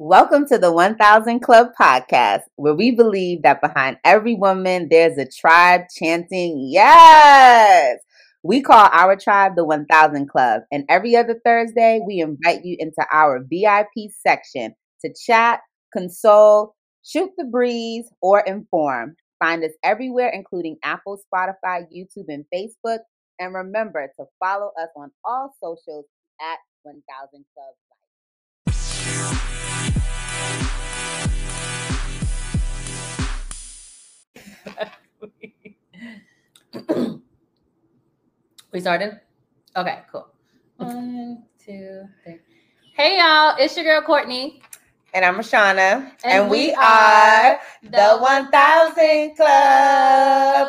Welcome 0.00 0.46
to 0.46 0.58
the 0.58 0.70
1000 0.72 1.40
Club 1.40 1.70
podcast, 1.76 2.42
where 2.54 2.72
we 2.72 2.92
believe 2.92 3.42
that 3.42 3.60
behind 3.60 3.96
every 4.04 4.36
woman, 4.36 4.86
there's 4.88 5.18
a 5.18 5.26
tribe 5.28 5.86
chanting, 5.92 6.68
Yes! 6.70 7.98
We 8.44 8.62
call 8.62 8.88
our 8.92 9.16
tribe 9.16 9.56
the 9.56 9.64
1000 9.64 10.28
Club, 10.28 10.62
and 10.70 10.84
every 10.88 11.16
other 11.16 11.40
Thursday, 11.44 12.00
we 12.06 12.20
invite 12.20 12.64
you 12.64 12.76
into 12.78 13.04
our 13.12 13.40
VIP 13.40 14.12
section 14.24 14.76
to 15.04 15.12
chat, 15.26 15.62
console, 15.92 16.76
shoot 17.04 17.30
the 17.36 17.46
breeze, 17.46 18.08
or 18.22 18.38
inform. 18.38 19.16
Find 19.40 19.64
us 19.64 19.72
everywhere, 19.82 20.28
including 20.32 20.76
Apple, 20.84 21.18
Spotify, 21.34 21.86
YouTube, 21.92 22.26
and 22.28 22.44
Facebook. 22.54 23.00
And 23.40 23.52
remember 23.52 24.12
to 24.16 24.26
follow 24.38 24.70
us 24.80 24.90
on 24.94 25.10
all 25.24 25.56
socials 25.60 26.04
at 26.40 26.58
1000 26.84 27.02
Club. 27.52 27.74
We 38.72 38.80
started? 38.80 39.20
Okay, 39.76 40.00
cool. 40.10 40.28
One, 40.76 41.44
two, 41.64 42.04
three. 42.24 42.38
Hey 42.94 43.18
y'all, 43.18 43.56
it's 43.58 43.76
your 43.76 43.84
girl 43.84 44.02
Courtney. 44.02 44.62
And 45.14 45.24
I'm 45.24 45.36
Rashana. 45.36 46.12
And 46.24 46.42
And, 46.42 46.50
we 46.50 46.68
we, 46.68 46.74
are 46.74 46.82
are 46.82 47.60
the 47.82 48.18
1000 48.18 49.36
Club. 49.36 50.68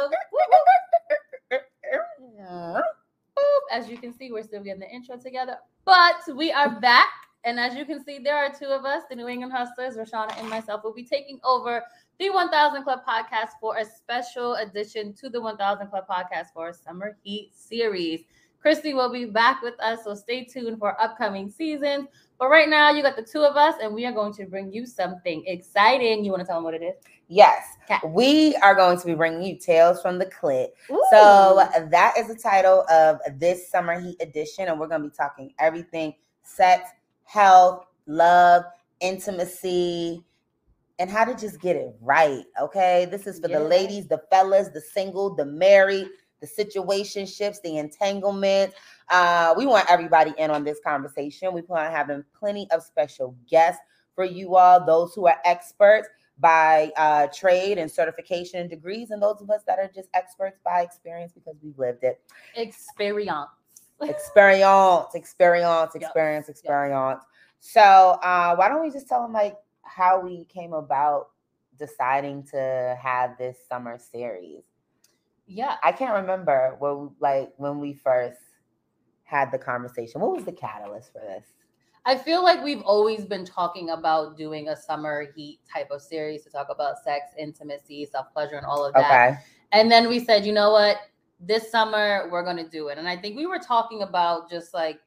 As 3.72 3.88
you 3.88 3.98
can 3.98 4.14
see, 4.14 4.32
we're 4.32 4.44
still 4.44 4.64
getting 4.64 4.80
the 4.80 4.90
intro 4.90 5.18
together, 5.18 5.58
but 5.86 6.16
we 6.36 6.52
are 6.52 6.80
back. 6.80 7.08
And 7.46 7.60
as 7.60 7.76
you 7.76 7.86
can 7.86 8.04
see, 8.04 8.20
there 8.20 8.36
are 8.36 8.52
two 8.54 8.66
of 8.66 8.86
us, 8.86 9.04
the 9.10 9.16
New 9.16 9.28
England 9.28 9.54
Hustlers, 9.54 9.96
Rashana 9.96 10.38
and 10.40 10.50
myself, 10.50 10.84
will 10.84 10.94
be 10.94 11.06
taking 11.06 11.40
over 11.44 11.84
the 12.20 12.30
1000 12.30 12.84
Club 12.84 13.00
podcast 13.08 13.52
for 13.62 13.78
a 13.78 13.86
special 13.86 14.56
edition 14.56 15.14
to 15.14 15.30
the 15.30 15.40
1000 15.40 15.88
Club 15.88 16.04
podcast 16.10 16.48
for 16.54 16.70
a 16.70 16.74
summer 16.74 17.18
heat 17.24 17.52
series. 17.56 18.22
Christy 18.62 18.94
will 18.94 19.10
be 19.12 19.24
back 19.24 19.62
with 19.62 19.80
us, 19.80 20.04
so 20.04 20.14
stay 20.14 20.44
tuned 20.44 20.80
for 20.80 21.00
upcoming 21.02 21.50
seasons. 21.50 22.08
But 22.38 22.50
right 22.50 22.68
now, 22.68 22.92
you 22.92 23.02
got 23.02 23.16
the 23.16 23.24
two 23.24 23.42
of 23.42 23.56
us, 23.56 23.76
and 23.82 23.94
we 23.94 24.06
are 24.06 24.12
going 24.12 24.34
to 24.34 24.46
bring 24.46 24.74
you 24.74 24.86
something 24.86 25.44
exciting. 25.48 26.26
You 26.26 26.32
want 26.32 26.42
to 26.42 26.46
tell 26.48 26.58
them 26.58 26.66
what 26.66 26.74
it 26.74 26.82
is? 26.84 26.96
Yes, 27.30 27.64
Okay. 27.90 28.00
we 28.08 28.56
are 28.58 28.76
going 28.76 29.00
to 29.00 29.06
be 29.06 29.14
bringing 29.14 29.44
you 29.44 29.58
Tales 29.58 30.02
from 30.02 30.18
the 30.18 30.26
Clit. 30.26 30.70
Ooh. 30.92 31.02
So 31.12 31.66
that 31.90 32.16
is 32.18 32.28
the 32.28 32.36
title 32.36 32.86
of 32.90 33.20
this 33.40 33.70
summer 33.70 33.98
heat 33.98 34.18
edition, 34.20 34.68
and 34.68 34.78
we're 34.78 34.88
going 34.88 35.04
to 35.04 35.08
be 35.10 35.16
talking 35.16 35.54
everything 35.58 36.16
sex, 36.44 36.90
health, 37.30 37.86
love, 38.08 38.64
intimacy, 39.02 40.26
and 40.98 41.10
how 41.12 41.24
to 41.24 41.36
just 41.36 41.62
get 41.62 41.76
it 41.76 41.96
right. 42.02 42.44
Okay, 42.60 43.06
this 43.06 43.28
is 43.28 43.40
for 43.40 43.48
Yeah. 43.48 43.60
the 43.60 43.66
ladies, 43.66 44.08
the 44.08 44.18
fellas, 44.32 44.70
the 44.70 44.82
single, 44.82 45.36
the 45.36 45.46
married, 45.46 46.10
the 46.42 46.48
situationships, 46.48 47.62
the 47.62 47.78
entanglement. 47.78 48.74
Uh, 49.10 49.54
we 49.56 49.68
want 49.68 49.90
everybody 49.92 50.34
in 50.40 50.50
on 50.50 50.64
this 50.64 50.80
conversation. 50.84 51.54
We 51.54 51.62
plan 51.62 51.86
on 51.86 51.92
having 51.92 52.26
plenty 52.38 52.70
of 52.72 52.82
special 52.82 53.36
guests 53.48 53.82
for 54.16 54.26
you 54.26 54.56
all, 54.56 54.84
those 54.84 55.14
who 55.14 55.28
are 55.28 55.38
experts 55.46 56.10
by 56.40 56.92
uh, 56.98 57.28
trade 57.28 57.78
and 57.78 57.92
certification 57.92 58.60
and 58.60 58.70
degrees, 58.70 59.12
and 59.12 59.22
those 59.22 59.40
of 59.42 59.50
us 59.52 59.62
that 59.68 59.78
are 59.78 59.90
just 59.94 60.10
experts 60.16 60.60
by 60.66 60.82
experience 60.82 61.32
because 61.34 61.56
we've 61.62 61.78
lived 61.78 62.04
it. 62.04 62.22
experience. 62.56 63.50
Experience, 64.02 65.16
experience, 65.16 65.96
experience, 65.96 66.46
yes. 66.48 66.50
experience. 66.50 67.24
So, 67.60 67.82
uh, 67.82 68.56
why 68.56 68.70
don't 68.70 68.82
we 68.82 68.92
just 68.92 69.08
tell 69.08 69.22
them 69.22 69.34
like 69.34 69.58
how 69.84 70.20
we 70.20 70.46
came 70.46 70.74
about 70.74 71.30
deciding 71.78 72.44
to 72.52 72.98
have 73.02 73.38
this 73.38 73.58
summer 73.68 73.98
series? 73.98 74.64
Yeah. 75.48 75.76
I 75.84 75.92
can't 75.92 76.14
remember 76.14 76.76
what 76.80 77.12
like 77.20 77.54
when 77.58 77.80
we 77.80 77.94
first 77.94 78.40
had 79.24 79.52
the 79.52 79.58
conversation. 79.58 80.22
What 80.22 80.32
was 80.32 80.46
the 80.46 80.52
catalyst 80.52 81.12
for 81.12 81.20
this? 81.20 81.46
I 82.06 82.18
feel 82.18 82.44
like 82.44 82.64
we've 82.64 82.82
always 82.82 83.26
been 83.26 83.46
talking 83.46 83.90
about 83.90 84.38
doing 84.38 84.70
a 84.70 84.76
summer 84.76 85.28
heat 85.36 85.60
type 85.72 85.92
of 85.92 86.02
series 86.02 86.44
to 86.44 86.50
talk 86.50 86.68
about 86.70 86.98
sex, 87.04 87.34
intimacy, 87.38 88.06
self 88.06 88.32
pleasure, 88.34 88.56
and 88.56 88.66
all 88.66 88.86
of 88.86 88.94
that. 88.94 89.32
Okay. 89.32 89.40
And 89.72 89.92
then 89.92 90.08
we 90.08 90.24
said, 90.24 90.46
you 90.46 90.54
know 90.54 90.72
what? 90.72 90.98
This 91.40 91.72
summer 91.72 92.28
we're 92.32 92.44
going 92.44 92.58
to 92.58 92.68
do 92.68 92.90
it. 92.90 92.98
And 92.98 93.08
I 93.08 93.16
think 93.16 93.38
we 93.38 93.46
were 93.46 93.60
talking 93.60 94.02
about 94.02 94.50
just 94.50 94.74
like 94.74 95.00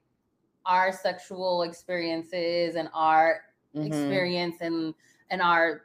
our 0.64 0.92
sexual 0.92 1.62
experiences 1.62 2.76
and 2.76 2.88
our 2.94 3.42
Mhm. 3.74 3.86
experience 3.86 4.56
and 4.60 4.94
and 5.30 5.40
our 5.40 5.82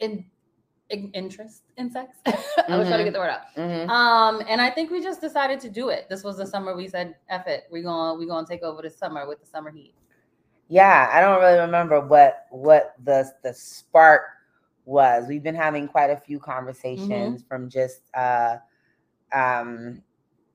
in, 0.00 0.24
in 0.90 1.10
interest 1.12 1.62
in 1.78 1.90
sex. 1.90 2.18
I 2.26 2.76
was 2.76 2.88
trying 2.88 2.98
to 2.98 3.04
get 3.04 3.12
the 3.14 3.18
word 3.18 3.30
out. 3.30 3.42
Mhm. 3.56 3.88
Um, 3.88 4.42
and 4.46 4.60
I 4.60 4.68
think 4.68 4.90
we 4.90 5.02
just 5.02 5.20
decided 5.20 5.60
to 5.60 5.70
do 5.70 5.88
it. 5.88 6.08
This 6.10 6.22
was 6.22 6.36
the 6.36 6.46
summer 6.46 6.76
we 6.76 6.88
said, 6.88 7.16
"F 7.30 7.46
it, 7.46 7.64
we 7.70 7.82
gonna 7.82 8.18
we 8.18 8.26
gonna 8.26 8.46
take 8.46 8.62
over 8.62 8.82
the 8.82 8.90
summer 8.90 9.26
with 9.26 9.40
the 9.40 9.46
summer 9.46 9.70
heat." 9.70 9.94
Yeah, 10.68 11.08
I 11.12 11.20
don't 11.20 11.40
really 11.40 11.58
remember 11.58 12.00
what 12.00 12.46
what 12.50 12.94
the 13.02 13.32
the 13.42 13.54
spark 13.54 14.22
was. 14.84 15.26
We've 15.26 15.42
been 15.42 15.54
having 15.54 15.88
quite 15.88 16.10
a 16.10 16.16
few 16.16 16.38
conversations 16.38 17.42
from 17.48 17.68
just 17.70 18.02
uh 18.14 18.58
um 19.32 20.02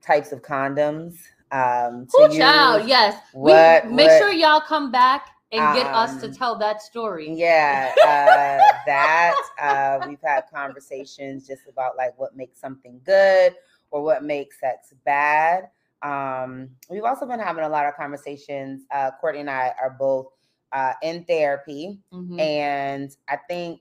types 0.01 0.31
of 0.31 0.41
condoms 0.41 1.15
um 1.51 2.07
child, 2.35 2.87
yes. 2.87 3.21
what- 3.33 3.85
we 3.85 3.93
make 3.93 4.07
what- 4.07 4.19
sure 4.19 4.31
y'all 4.31 4.61
come 4.61 4.91
back 4.91 5.29
and 5.53 5.75
get 5.75 5.85
us 5.87 6.19
to 6.19 6.27
Um, 6.27 6.33
tell 6.33 6.55
that 6.57 6.81
story. 6.81 7.31
Yeah, 7.31 7.93
uh, 8.03 8.75
that 8.85 9.33
uh, 9.57 10.05
we've 10.05 10.19
had 10.21 10.43
conversations 10.53 11.47
just 11.47 11.67
about 11.69 11.95
like 11.95 12.11
what 12.19 12.35
makes 12.35 12.59
something 12.59 12.99
good 13.05 13.55
or 13.89 14.01
what 14.03 14.25
makes 14.25 14.59
sex 14.59 14.93
bad. 15.05 15.69
Um, 16.01 16.69
we've 16.89 17.05
also 17.05 17.25
been 17.25 17.39
having 17.39 17.63
a 17.63 17.69
lot 17.69 17.85
of 17.85 17.95
conversations. 17.95 18.81
Uh, 18.91 19.11
Courtney 19.21 19.39
and 19.39 19.49
I 19.49 19.73
are 19.81 19.95
both 19.97 20.27
uh, 20.73 20.91
in 21.01 21.23
therapy, 21.23 21.97
Mhm. 22.13 22.41
and 22.41 23.15
I 23.29 23.37
think 23.47 23.79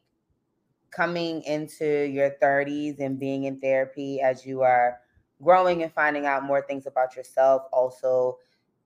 coming 0.96 1.42
into 1.44 2.08
your 2.08 2.30
30s 2.40 3.00
and 3.00 3.20
being 3.20 3.44
in 3.44 3.60
therapy 3.60 4.20
as 4.22 4.46
you 4.46 4.62
are 4.62 5.00
growing 5.42 5.82
and 5.82 5.92
finding 5.92 6.26
out 6.26 6.44
more 6.44 6.62
things 6.62 6.86
about 6.86 7.16
yourself 7.16 7.62
also 7.72 8.38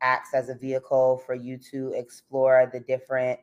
acts 0.02 0.34
as 0.34 0.48
a 0.48 0.54
vehicle 0.56 1.18
for 1.26 1.34
you 1.34 1.58
to 1.58 1.92
explore 1.92 2.68
the 2.72 2.80
different 2.80 3.40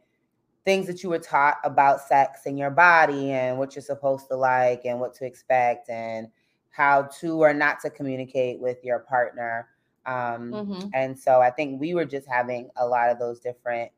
things 0.66 0.88
that 0.88 1.04
you 1.04 1.10
were 1.10 1.20
taught 1.20 1.58
about 1.64 2.02
sex 2.02 2.42
and 2.46 2.60
your 2.60 2.72
body 2.72 3.32
and 3.32 3.58
what 3.58 3.76
you're 3.76 3.82
supposed 3.84 4.28
to 4.28 4.36
like 4.36 4.84
and 4.86 5.00
what 5.00 5.14
to 5.16 5.26
expect 5.26 5.90
and 5.90 6.28
how 6.72 7.04
to 7.04 7.42
or 7.42 7.54
not 7.54 7.80
to 7.82 7.90
communicate 7.90 8.60
with 8.60 8.84
your 8.84 9.00
partner 9.00 9.70
um, 10.06 10.64
Mhm. 10.64 10.94
and 10.94 11.20
so 11.20 11.42
I 11.42 11.52
think 11.52 11.82
we 11.82 11.94
were 11.94 12.06
just 12.06 12.28
having 12.28 12.70
a 12.78 12.88
lot 12.88 13.10
of 13.10 13.20
those 13.20 13.42
different 13.42 13.92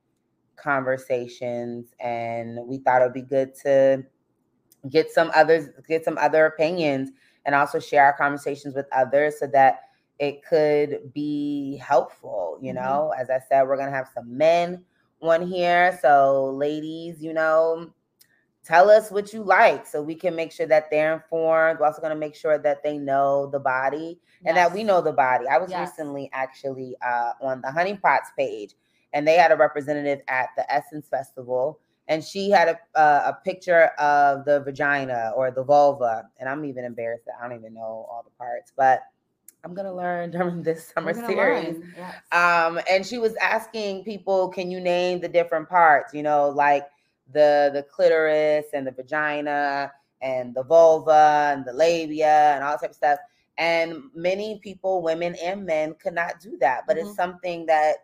conversations, 0.55 1.93
and 1.99 2.59
we 2.67 2.79
thought 2.79 3.01
it 3.01 3.05
would 3.05 3.13
be 3.13 3.21
good 3.21 3.55
to 3.63 4.03
get 4.89 5.11
some 5.11 5.31
others, 5.35 5.69
get 5.87 6.05
some 6.05 6.17
other 6.17 6.45
opinions, 6.45 7.11
and 7.45 7.55
also 7.55 7.79
share 7.79 8.05
our 8.05 8.13
conversations 8.13 8.75
with 8.75 8.85
others 8.91 9.39
so 9.39 9.47
that 9.47 9.81
it 10.19 10.43
could 10.45 11.11
be 11.13 11.77
helpful. 11.77 12.57
You 12.61 12.71
Mhm. 12.71 12.75
know, 12.75 13.13
as 13.17 13.29
I 13.29 13.39
said, 13.39 13.67
we're 13.67 13.77
gonna 13.77 13.91
have 13.91 14.09
some 14.13 14.37
men 14.37 14.83
on 15.21 15.41
here, 15.41 15.97
so 16.01 16.51
ladies, 16.51 17.21
you 17.21 17.33
know. 17.33 17.91
Tell 18.65 18.89
us 18.89 19.09
what 19.09 19.33
you 19.33 19.41
like 19.41 19.87
so 19.87 20.01
we 20.01 20.13
can 20.13 20.35
make 20.35 20.51
sure 20.51 20.67
that 20.67 20.91
they're 20.91 21.13
informed. 21.13 21.79
We're 21.79 21.87
also 21.87 22.01
going 22.01 22.13
to 22.13 22.19
make 22.19 22.35
sure 22.35 22.57
that 22.59 22.83
they 22.83 22.97
know 22.99 23.47
the 23.47 23.59
body 23.59 24.19
and 24.45 24.55
that 24.57 24.71
we 24.71 24.83
know 24.83 25.01
the 25.01 25.13
body. 25.13 25.47
I 25.47 25.57
was 25.57 25.71
Yes. 25.71 25.89
recently 25.89 26.29
actually 26.33 26.95
uh, 27.01 27.33
on 27.41 27.61
the 27.61 27.71
Honey 27.71 27.95
Pots 27.97 28.31
page, 28.37 28.75
and 29.13 29.27
they 29.27 29.35
had 29.37 29.51
a 29.51 29.55
representative 29.55 30.21
at 30.27 30.49
the 30.55 30.71
Essence 30.71 31.07
Festival, 31.07 31.79
and 32.09 32.23
she 32.23 32.49
had 32.49 32.67
a 32.69 32.99
uh, 32.99 33.31
a 33.33 33.43
picture 33.45 33.85
of 33.99 34.43
the 34.45 34.59
vagina 34.61 35.31
or 35.35 35.51
the 35.51 35.63
vulva, 35.63 36.29
and 36.39 36.49
I'm 36.49 36.65
even 36.65 36.83
embarrassed 36.83 37.25
that 37.27 37.35
I 37.41 37.47
don't 37.47 37.57
even 37.57 37.73
know 37.75 38.07
all 38.11 38.23
the 38.25 38.35
parts, 38.37 38.73
but 38.75 39.01
I'm 39.63 39.73
gonna 39.73 39.95
learn 39.95 40.31
during 40.33 40.63
this 40.63 40.91
summer 40.93 41.13
series. 41.13 41.77
yes. 41.95 42.15
Um, 42.31 42.79
and 42.89 43.05
she 43.05 43.19
was 43.19 43.35
asking 43.35 44.03
people, 44.03 44.49
can 44.49 44.71
you 44.71 44.81
name 44.81 45.21
the 45.21 45.29
different 45.29 45.69
parts? 45.69 46.13
You 46.13 46.23
know, 46.23 46.49
like 46.49 46.87
the 47.31 47.69
the 47.73 47.83
clitoris 47.83 48.65
and 48.73 48.87
the 48.87 48.91
vagina 48.91 49.91
and 50.21 50.53
the 50.53 50.63
vulva 50.63 51.53
and 51.55 51.63
the 51.65 51.73
labia 51.73 52.55
and 52.55 52.63
all 52.63 52.71
that 52.71 52.81
type 52.81 52.89
of 52.89 52.95
stuff. 52.95 53.19
And 53.57 54.03
many 54.15 54.59
people, 54.63 55.01
women 55.01 55.35
and 55.43 55.65
men, 55.65 55.93
could 56.01 56.13
not 56.13 56.39
do 56.39 56.57
that. 56.59 56.87
But 56.87 56.97
Mhm. 56.97 57.01
it's 57.01 57.15
something 57.15 57.65
that 57.67 57.97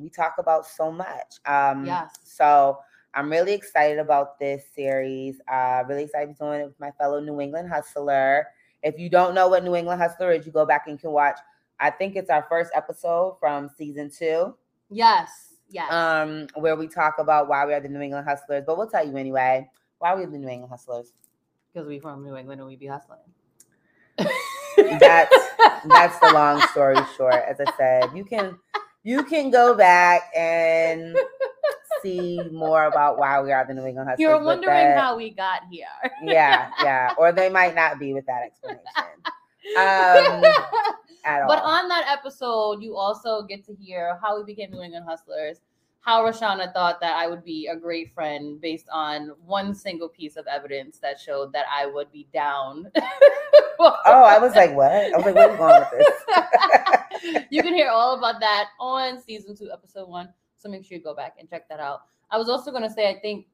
we 0.00 0.08
talk 0.10 0.34
about 0.38 0.66
so 0.66 0.90
much. 0.90 1.36
Um, 1.46 1.84
Yes. 1.86 2.18
So 2.24 2.78
I'm 3.14 3.30
really 3.30 3.52
excited 3.52 3.98
about 3.98 4.38
this 4.38 4.64
series. 4.74 5.40
Uh, 5.50 5.82
really 5.88 6.04
excited 6.04 6.26
to 6.26 6.32
be 6.32 6.38
doing 6.38 6.60
it 6.60 6.66
with 6.66 6.80
my 6.80 6.90
fellow 6.92 7.20
New 7.20 7.40
England 7.40 7.68
hustler. 7.68 8.46
If 8.82 8.98
you 8.98 9.10
don't 9.10 9.34
know 9.34 9.48
what 9.48 9.64
New 9.64 9.74
England 9.74 10.00
hustler 10.00 10.32
is, 10.32 10.46
you 10.46 10.52
go 10.52 10.64
back 10.64 10.86
and 10.86 10.98
can 10.98 11.10
watch. 11.10 11.38
I 11.80 11.90
think 11.90 12.14
it's 12.16 12.30
our 12.30 12.46
first 12.48 12.70
episode 12.74 13.36
from 13.40 13.68
season 13.76 14.10
two. 14.10 14.54
Yes. 14.90 15.54
Yes. 15.72 15.92
um, 15.92 16.48
where 16.56 16.74
we 16.74 16.88
talk 16.88 17.16
about 17.18 17.48
why 17.48 17.64
we 17.64 17.72
are 17.74 17.80
the 17.80 17.88
New 17.88 18.00
England 18.00 18.26
Hustlers. 18.26 18.64
But 18.66 18.76
we'll 18.76 18.88
tell 18.88 19.06
you 19.06 19.16
anyway. 19.16 19.68
Why 19.98 20.14
we 20.16 20.24
are 20.24 20.26
the 20.26 20.36
New 20.38 20.48
England 20.48 20.70
Hustlers? 20.70 21.12
Because 21.72 21.86
we 21.86 22.00
from 22.00 22.24
New 22.24 22.34
England 22.36 22.60
and 22.60 22.68
we 22.68 22.74
be 22.76 22.86
hustling. 22.86 23.20
That's 24.98 25.34
that's 25.88 26.18
the 26.20 26.30
long 26.32 26.60
story 26.72 26.96
short. 27.16 27.34
As 27.48 27.60
I 27.60 27.70
said, 27.76 28.10
you 28.16 28.24
can 28.24 28.58
you 29.02 29.24
can 29.24 29.50
go 29.50 29.74
back 29.74 30.30
and 30.36 31.16
see 32.02 32.40
more 32.52 32.84
about 32.84 33.18
why 33.18 33.40
we 33.42 33.52
are 33.52 33.64
the 33.66 33.74
New 33.74 33.84
England 33.86 34.08
Hustlers. 34.08 34.18
You're 34.20 34.42
wondering 34.42 34.74
that- 34.74 34.98
how 34.98 35.16
we 35.16 35.30
got 35.30 35.62
here. 35.70 35.86
Yeah, 36.22 36.70
yeah. 36.82 37.14
Or 37.18 37.32
they 37.32 37.48
might 37.58 37.74
not 37.74 37.98
be 37.98 38.12
with 38.14 38.26
that 38.26 38.42
explanation. 38.44 38.82
Um, 39.76 40.42
at 41.24 41.42
all. 41.42 41.46
but 41.48 41.62
on 41.62 41.86
that 41.88 42.04
episode, 42.08 42.82
you 42.82 42.96
also 42.96 43.42
get 43.42 43.64
to 43.66 43.74
hear 43.74 44.18
how 44.20 44.36
we 44.36 44.42
became 44.44 44.70
New 44.72 44.80
England 44.82 45.04
Hustlers, 45.06 45.60
how 46.00 46.22
Rashana 46.24 46.72
thought 46.72 47.00
that 47.00 47.16
I 47.16 47.26
would 47.26 47.44
be 47.44 47.66
a 47.66 47.76
great 47.76 48.12
friend 48.14 48.60
based 48.60 48.86
on 48.90 49.32
one 49.44 49.74
single 49.74 50.08
piece 50.08 50.36
of 50.36 50.46
evidence 50.46 50.98
that 51.00 51.20
showed 51.20 51.52
that 51.52 51.66
I 51.70 51.86
would 51.86 52.10
be 52.10 52.26
down. 52.32 52.90
oh, 53.78 53.94
I 54.06 54.38
was 54.38 54.54
like, 54.54 54.74
what? 54.74 54.90
I 54.90 55.16
was 55.16 55.26
like, 55.26 55.34
where 55.34 55.48
are 55.48 55.52
you 55.52 55.58
going 55.58 55.84
with 55.90 56.06
this? 57.22 57.44
you 57.50 57.62
can 57.62 57.74
hear 57.74 57.88
all 57.90 58.16
about 58.16 58.40
that 58.40 58.68
on 58.80 59.20
season 59.20 59.54
two, 59.54 59.70
episode 59.70 60.08
one. 60.08 60.30
So 60.56 60.68
make 60.68 60.84
sure 60.84 60.96
you 60.96 61.04
go 61.04 61.14
back 61.14 61.36
and 61.38 61.48
check 61.48 61.68
that 61.68 61.80
out. 61.80 62.02
I 62.30 62.38
was 62.38 62.48
also 62.48 62.70
going 62.70 62.82
to 62.82 62.90
say, 62.90 63.10
I 63.10 63.18
think 63.20 63.46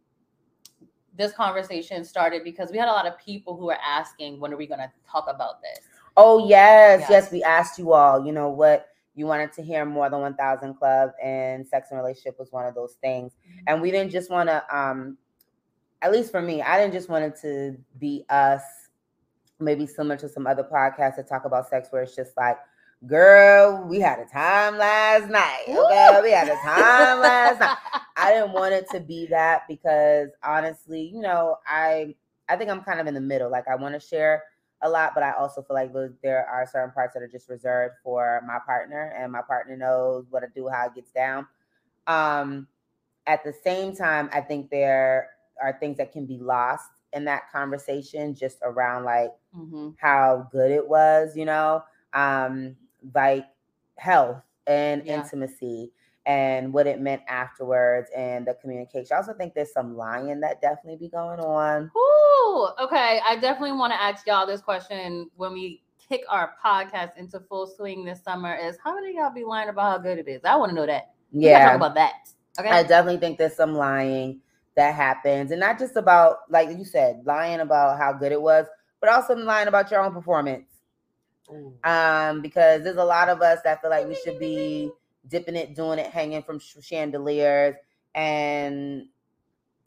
this 1.17 1.33
conversation 1.33 2.05
started 2.05 2.45
because 2.45 2.71
we 2.71 2.79
had 2.79 2.89
a 2.89 2.93
lot 2.93 3.07
of 3.07 3.19
people 3.19 3.57
who 3.57 3.67
were 3.67 3.79
asking, 3.85 4.39
when 4.39 4.53
are 4.53 4.57
we 4.57 4.67
going 4.67 4.81
to 4.81 4.91
talk 5.11 5.27
about 5.29 5.61
this? 5.63 5.81
Oh 6.17 6.49
yes, 6.49 7.01
Yes. 7.01 7.11
yes, 7.11 7.33
We 7.33 7.43
asked 7.43 7.79
you 7.79 7.93
all. 7.93 8.25
You 8.25 8.33
know 8.33 8.49
what? 8.51 8.89
You 9.17 9.27
wanted 9.27 9.53
to 9.55 9.63
hear 9.63 9.85
more 9.85 10.09
than 10.11 10.21
one 10.21 10.35
thousand 10.37 10.75
club, 10.75 11.11
and 11.23 11.67
sex 11.67 11.89
and 11.91 11.99
relationship 11.99 12.39
was 12.39 12.53
one 12.53 12.67
of 12.67 12.75
those 12.77 12.95
things. 13.03 13.33
And 13.67 13.83
we 13.83 13.91
didn't 13.91 14.13
just 14.13 14.31
want 14.31 14.49
to. 14.49 14.63
um 14.71 15.19
At 16.03 16.13
least 16.13 16.31
for 16.31 16.43
me, 16.43 16.63
I 16.63 16.79
didn't 16.79 16.93
just 16.93 17.09
want 17.09 17.25
it 17.25 17.37
to 17.43 17.77
be 17.99 18.25
us. 18.29 18.63
Maybe 19.59 19.87
similar 19.87 20.17
to 20.19 20.29
some 20.29 20.47
other 20.47 20.63
podcasts 20.65 21.17
that 21.17 21.29
talk 21.29 21.47
about 21.47 21.69
sex, 21.69 21.89
where 21.91 22.03
it's 22.03 22.15
just 22.15 22.37
like, 22.37 22.59
"Girl, 23.07 23.83
we 23.89 24.01
had 24.01 24.19
a 24.19 24.27
time 24.27 24.77
last 24.77 25.31
night. 25.31 25.65
Okay, 25.67 26.21
we 26.23 26.31
had 26.31 26.49
a 26.49 26.57
time 26.57 27.21
last 27.21 27.61
night." 27.61 27.79
I 28.19 28.33
didn't 28.33 28.53
want 28.53 28.75
it 28.75 28.87
to 28.91 29.01
be 29.01 29.27
that 29.29 29.63
because 29.69 30.29
honestly, 30.43 31.01
you 31.03 31.21
know, 31.23 31.57
I 31.67 32.15
I 32.51 32.57
think 32.57 32.71
I'm 32.71 32.83
kind 32.83 33.01
of 33.01 33.07
in 33.07 33.15
the 33.15 33.21
middle. 33.21 33.51
Like 33.51 33.67
I 33.67 33.77
want 33.77 33.95
to 33.95 34.01
share 34.01 34.43
a 34.83 34.89
lot, 34.89 35.15
but 35.15 35.23
I 35.23 35.33
also 35.33 35.63
feel 35.63 35.75
like 35.77 35.93
there 36.23 36.47
are 36.47 36.67
certain 36.67 36.93
parts 36.93 37.15
that 37.15 37.23
are 37.23 37.29
just 37.29 37.49
reserved 37.49 37.97
for 38.03 38.43
my 38.47 38.59
partner, 38.65 39.15
and 39.19 39.33
my 39.33 39.43
partner 39.43 39.77
knows 39.77 40.27
what 40.31 40.41
to 40.41 40.49
do, 40.55 40.69
how 40.69 40.87
it 40.87 40.95
gets 40.95 41.11
down. 41.13 41.47
Um, 42.07 42.69
at 43.27 43.45
the 43.45 43.53
same 43.53 43.95
time, 43.97 44.31
I 44.33 44.41
think 44.41 44.71
there 44.71 45.31
are 45.63 45.79
things 45.81 45.99
that 45.99 46.13
can 46.13 46.27
be 46.27 46.39
lost 46.39 46.91
in 47.13 47.25
that 47.27 47.51
conversation, 47.53 48.35
just 48.35 48.59
around 48.63 49.05
like 49.05 49.33
Mhm. 49.53 49.97
how 49.97 50.49
good 50.53 50.71
it 50.71 50.89
was, 50.89 51.37
you 51.37 51.45
know, 51.45 51.83
um, 52.13 52.77
like 53.15 53.47
health 53.99 54.43
and 54.67 55.03
Yeah. 55.03 55.07
intimacy 55.07 55.93
and 56.27 56.73
what 56.73 56.89
it 56.89 57.01
meant 57.01 57.23
afterwards 57.29 58.11
and 58.15 58.47
the 58.47 58.55
communication. 58.55 59.15
I 59.15 59.19
also 59.19 59.33
think 59.33 59.55
there's 59.55 59.73
some 59.73 59.97
lying 59.97 60.41
that 60.41 60.61
definitely 60.61 60.97
be 60.97 61.09
going 61.09 61.39
on. 61.39 61.91
Ooh, 61.97 62.69
okay. 62.85 63.21
I 63.25 63.37
definitely 63.41 63.73
want 63.79 63.93
to 63.93 64.03
ask 64.03 64.27
y'all 64.27 64.47
this 64.47 64.61
question 64.61 65.31
when 65.37 65.53
we 65.53 65.83
kick 66.09 66.23
our 66.29 66.55
podcast 66.65 67.17
into 67.17 67.41
full 67.41 67.67
swing 67.67 68.05
this 68.05 68.23
summer 68.23 68.55
is 68.55 68.77
how 68.83 68.95
many 68.95 69.11
of 69.11 69.15
y'all 69.15 69.33
be 69.33 69.45
lying 69.45 69.69
about 69.69 69.91
how 69.93 69.99
good 69.99 70.19
it 70.19 70.29
is? 70.29 70.41
I 70.45 70.57
want 70.57 70.71
to 70.71 70.75
know 70.75 70.87
that. 70.87 71.15
We 71.41 71.51
gotta 71.51 71.65
Yeah. 71.65 71.67
talk 71.67 71.77
about 71.77 71.95
that. 71.95 72.15
Okay. 72.59 72.69
I 72.69 72.83
definitely 72.83 73.21
think 73.21 73.39
there's 73.39 73.55
some 73.55 73.75
lying 73.75 74.41
that 74.75 74.95
happens, 74.95 75.51
and 75.53 75.61
not 75.61 75.79
just 75.79 75.97
about 75.97 76.39
like 76.51 76.69
you 76.71 76.85
said, 76.85 77.23
lying 77.25 77.61
about 77.61 77.99
how 77.99 78.13
good 78.13 78.33
it 78.33 78.41
was, 78.43 78.67
but 79.01 79.11
also 79.11 79.35
lying 79.37 79.69
about 79.69 79.91
your 79.91 80.01
own 80.01 80.13
performance. 80.13 80.71
Um, 81.85 82.43
because 82.43 82.83
there's 82.83 82.97
a 82.97 83.05
lot 83.05 83.29
of 83.29 83.41
us 83.43 83.61
that 83.63 83.81
feel 83.81 83.91
like 83.91 84.09
we 84.09 84.17
should 84.17 84.39
be 84.41 84.91
dipping 85.29 85.57
it, 85.57 85.75
doing 85.75 85.99
it, 85.99 86.07
hanging 86.07 86.43
from 86.43 86.59
chandeliers, 86.59 87.75
and 88.15 89.07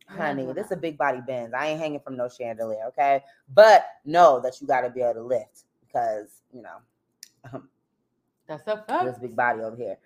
honey, 0.08 0.44
doing 0.44 0.56
this 0.56 0.68
is 0.68 0.72
a 0.74 0.78
big 0.78 0.98
body 0.98 1.20
Benz. 1.26 1.54
I 1.54 1.68
ain't 1.68 1.80
hanging 1.80 2.00
from 2.00 2.18
no 2.18 2.30
chandelier, 2.30 2.86
okay? 2.90 3.24
But 3.54 3.86
know 4.06 4.40
that 4.42 4.60
you 4.62 4.68
got 4.68 4.82
to 4.82 4.90
be 4.90 5.02
able 5.02 5.14
to 5.16 5.24
lift 5.24 5.64
because 5.86 6.42
you 6.54 6.62
know 6.62 7.62
That's 8.48 8.68
a 8.68 8.84
fact. 8.88 9.06
this 9.06 9.18
big 9.20 9.36
body 9.36 9.62
over 9.62 9.76
here. 9.76 9.98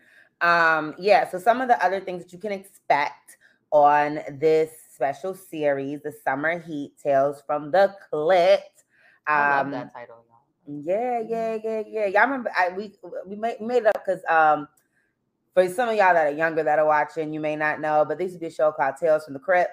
Um, 0.41 0.93
yeah, 0.99 1.29
so 1.29 1.39
some 1.39 1.61
of 1.61 1.67
the 1.69 1.83
other 1.83 2.01
things 2.01 2.23
that 2.23 2.33
you 2.33 2.39
can 2.39 2.51
expect 2.51 3.37
on 3.71 4.19
this 4.39 4.71
special 4.93 5.33
series, 5.33 6.01
the 6.01 6.11
Summer 6.11 6.59
Heat 6.59 6.93
Tales 7.01 7.41
from 7.47 7.71
the 7.71 7.95
Clit. 8.11 8.59
I 9.27 9.49
love 9.49 9.65
Um, 9.65 9.71
that 9.71 9.93
title, 9.93 10.23
y'all. 10.27 10.81
yeah, 10.83 11.21
yeah, 11.27 11.57
yeah, 11.63 11.83
yeah. 11.87 12.05
Y'all 12.07 12.23
remember 12.23 12.51
I 12.55 12.69
we 12.69 12.93
we 13.25 13.35
made, 13.35 13.61
made 13.61 13.83
it 13.83 13.87
up 13.87 14.05
because 14.05 14.21
um 14.29 14.67
for 15.53 15.67
some 15.69 15.89
of 15.89 15.95
y'all 15.95 16.13
that 16.13 16.27
are 16.27 16.35
younger 16.35 16.63
that 16.63 16.79
are 16.79 16.85
watching, 16.85 17.33
you 17.33 17.39
may 17.39 17.55
not 17.55 17.79
know, 17.79 18.05
but 18.07 18.17
there 18.17 18.25
used 18.25 18.35
to 18.35 18.39
be 18.39 18.47
a 18.47 18.51
show 18.51 18.71
called 18.71 18.95
Tales 18.99 19.25
from 19.25 19.33
the 19.33 19.39
Crypt. 19.39 19.71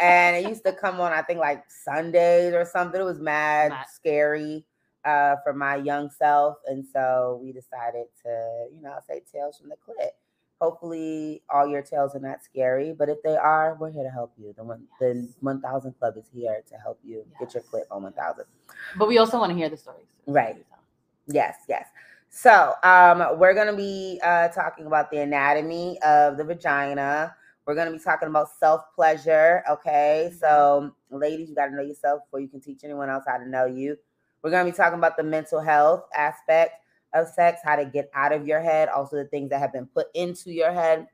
and 0.00 0.36
it 0.36 0.48
used 0.48 0.64
to 0.64 0.72
come 0.72 1.00
on 1.00 1.12
i 1.12 1.22
think 1.22 1.38
like 1.38 1.64
sundays 1.68 2.52
or 2.52 2.64
something 2.64 3.00
it 3.00 3.04
was 3.04 3.20
mad 3.20 3.70
Mad. 3.70 3.86
scary 3.92 4.64
uh 5.04 5.36
for 5.42 5.52
my 5.52 5.76
young 5.76 6.10
self 6.10 6.56
and 6.66 6.84
so 6.84 7.40
we 7.42 7.52
decided 7.52 8.06
to 8.22 8.66
you 8.74 8.80
know 8.82 8.96
say 9.08 9.22
tales 9.32 9.58
from 9.58 9.68
the 9.68 9.76
Crypt. 9.76 10.16
hopefully 10.60 11.42
all 11.48 11.66
your 11.66 11.82
tales 11.82 12.14
are 12.14 12.20
not 12.20 12.42
scary 12.44 12.92
but 12.96 13.08
if 13.08 13.18
they 13.22 13.36
are 13.36 13.76
we're 13.80 13.90
here 13.90 14.02
to 14.04 14.10
help 14.10 14.32
you 14.36 14.52
the 14.56 14.64
one 14.64 14.82
the 15.00 15.28
1000 15.40 15.92
club 15.98 16.16
is 16.16 16.28
here 16.32 16.62
to 16.68 16.76
help 16.76 16.98
you 17.04 17.24
get 17.40 17.54
your 17.54 17.62
clip 17.64 17.86
on 17.90 18.02
1000 18.02 18.44
but 18.96 19.08
we 19.08 19.18
also 19.18 19.38
want 19.38 19.50
to 19.50 19.56
hear 19.56 19.68
the 19.68 19.76
stories. 19.76 20.06
Right. 20.26 20.64
Yes, 21.26 21.56
yes. 21.68 21.86
So 22.34 22.72
um, 22.82 23.38
we're 23.38 23.52
gonna 23.52 23.76
be 23.76 24.18
uh, 24.24 24.48
talking 24.48 24.86
about 24.86 25.10
the 25.10 25.18
anatomy 25.18 25.98
of 26.02 26.38
the 26.38 26.44
vagina. 26.44 27.36
We're 27.66 27.74
gonna 27.74 27.92
be 27.92 27.98
talking 27.98 28.26
about 28.26 28.48
self 28.58 28.80
pleasure. 28.94 29.62
Okay, 29.70 30.32
so 30.40 30.94
ladies, 31.10 31.50
you 31.50 31.54
gotta 31.54 31.76
know 31.76 31.82
yourself 31.82 32.22
before 32.24 32.40
you 32.40 32.48
can 32.48 32.58
teach 32.62 32.84
anyone 32.84 33.10
else 33.10 33.24
how 33.28 33.36
to 33.36 33.46
know 33.46 33.66
you. 33.66 33.98
We're 34.42 34.50
gonna 34.50 34.70
be 34.70 34.74
talking 34.74 34.98
about 34.98 35.18
the 35.18 35.22
mental 35.22 35.60
health 35.60 36.04
aspect 36.16 36.80
of 37.12 37.28
sex, 37.28 37.60
how 37.62 37.76
to 37.76 37.84
get 37.84 38.10
out 38.14 38.32
of 38.32 38.46
your 38.46 38.62
head, 38.62 38.88
also 38.88 39.16
the 39.16 39.26
things 39.26 39.50
that 39.50 39.60
have 39.60 39.74
been 39.74 39.86
put 39.86 40.06
into 40.14 40.52
your 40.52 40.72
head, 40.72 41.08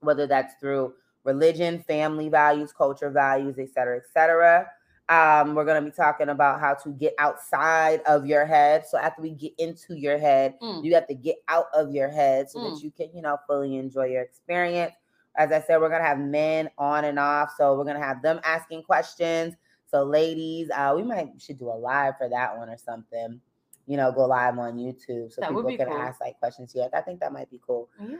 whether 0.00 0.26
that's 0.26 0.52
through 0.60 0.92
religion, 1.24 1.82
family 1.88 2.28
values, 2.28 2.70
culture 2.70 3.08
values, 3.08 3.58
et 3.58 3.70
cetera, 3.72 3.96
et 3.96 4.04
cetera. 4.12 4.66
Um, 5.10 5.56
we're 5.56 5.64
going 5.64 5.82
to 5.84 5.90
be 5.90 5.94
talking 5.94 6.28
about 6.28 6.60
how 6.60 6.74
to 6.74 6.90
get 6.90 7.14
outside 7.18 8.00
of 8.06 8.24
your 8.26 8.46
head. 8.46 8.86
So 8.86 8.96
after 8.96 9.20
we 9.20 9.30
get 9.32 9.52
into 9.58 9.94
your 9.98 10.18
head, 10.18 10.54
Mm. 10.62 10.84
you 10.84 10.94
have 10.94 11.08
to 11.08 11.14
get 11.14 11.36
out 11.48 11.66
of 11.74 11.92
your 11.92 12.08
head 12.08 12.48
so 12.48 12.62
that 12.62 12.74
Mm. 12.74 12.82
you 12.84 12.90
can, 12.92 13.08
you 13.12 13.20
know, 13.20 13.36
fully 13.48 13.76
enjoy 13.76 14.06
your 14.06 14.22
experience. 14.22 14.92
As 15.36 15.50
I 15.50 15.60
said, 15.60 15.80
we're 15.80 15.88
going 15.88 16.00
to 16.02 16.06
have 16.06 16.18
men 16.20 16.70
on 16.78 17.04
and 17.04 17.18
off. 17.18 17.54
So 17.56 17.76
we're 17.76 17.84
going 17.84 17.98
to 17.98 18.06
have 18.06 18.22
them 18.22 18.40
asking 18.44 18.84
questions. 18.84 19.54
So 19.86 20.04
ladies, 20.04 20.70
uh, 20.72 20.92
we 20.94 21.02
might 21.02 21.32
should 21.38 21.58
do 21.58 21.68
a 21.70 21.74
live 21.74 22.16
for 22.16 22.28
that 22.28 22.56
one 22.56 22.68
or 22.68 22.76
something. 22.76 23.40
You 23.86 23.96
know, 23.96 24.12
go 24.12 24.26
live 24.26 24.56
on 24.58 24.76
YouTube 24.76 25.32
so 25.32 25.40
That 25.40 25.50
people 25.50 25.76
can 25.76 25.88
cool. 25.88 25.96
ask 25.96 26.20
like 26.20 26.38
questions 26.38 26.72
here. 26.72 26.88
I 26.92 27.00
think 27.00 27.18
that 27.18 27.32
might 27.32 27.50
be 27.50 27.60
cool. 27.66 27.88
Yeah. 28.00 28.18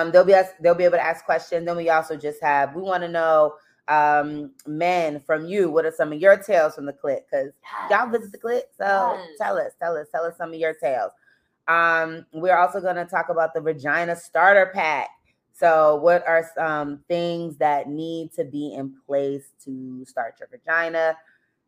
Um, 0.00 0.10
they'll 0.10 0.24
be 0.24 0.32
ask, 0.32 0.52
they'll 0.60 0.74
be 0.74 0.84
able 0.84 0.96
to 0.96 1.04
ask 1.04 1.26
questions. 1.26 1.66
Then 1.66 1.76
we 1.76 1.90
also 1.90 2.16
just 2.16 2.40
have 2.42 2.74
we 2.74 2.80
want 2.80 3.02
to 3.02 3.08
know 3.10 3.56
um 3.88 4.52
men 4.66 5.20
from 5.20 5.46
you. 5.46 5.70
What 5.70 5.84
are 5.84 5.92
some 5.92 6.12
of 6.12 6.20
your 6.20 6.36
tales 6.36 6.74
from 6.74 6.86
the 6.86 6.92
clit? 6.92 7.20
Because 7.30 7.52
y'all 7.90 8.08
visit 8.08 8.32
the 8.32 8.38
clit, 8.38 8.62
so 8.76 9.14
Yes. 9.16 9.28
tell 9.38 9.56
us, 9.58 9.72
tell 9.80 9.96
us, 9.96 10.06
tell 10.12 10.24
us 10.24 10.36
some 10.36 10.50
of 10.50 10.58
your 10.58 10.74
tales. 10.74 11.12
Um, 11.68 12.26
we're 12.32 12.56
also 12.56 12.80
going 12.80 12.96
to 12.96 13.04
talk 13.04 13.28
about 13.28 13.54
the 13.54 13.60
vagina 13.60 14.16
starter 14.16 14.70
pack. 14.74 15.10
So, 15.52 15.96
what 15.96 16.26
are 16.26 16.48
some 16.56 17.04
things 17.08 17.56
that 17.58 17.88
need 17.88 18.32
to 18.34 18.44
be 18.44 18.74
in 18.74 18.94
place 19.06 19.44
to 19.64 20.04
start 20.06 20.34
your 20.40 20.48
vagina? 20.48 21.16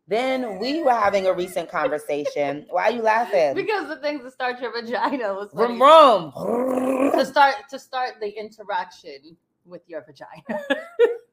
Then 0.07 0.59
we 0.59 0.83
were 0.83 0.91
having 0.91 1.27
a 1.27 1.33
recent 1.33 1.69
conversation. 1.69 2.65
Why 2.69 2.83
are 2.85 2.91
you 2.91 3.01
laughing? 3.01 3.55
Because 3.55 3.87
the 3.87 3.95
things 3.97 4.21
to 4.23 4.31
start 4.31 4.59
your 4.59 4.71
vagina 4.71 5.33
was. 5.33 5.49
Vroom, 5.53 6.31
vroom. 6.31 7.11
to 7.11 7.25
start 7.25 7.55
to 7.69 7.79
start 7.79 8.15
the 8.19 8.29
interaction 8.29 9.37
with 9.65 9.81
your 9.87 10.03
vagina. 10.05 10.61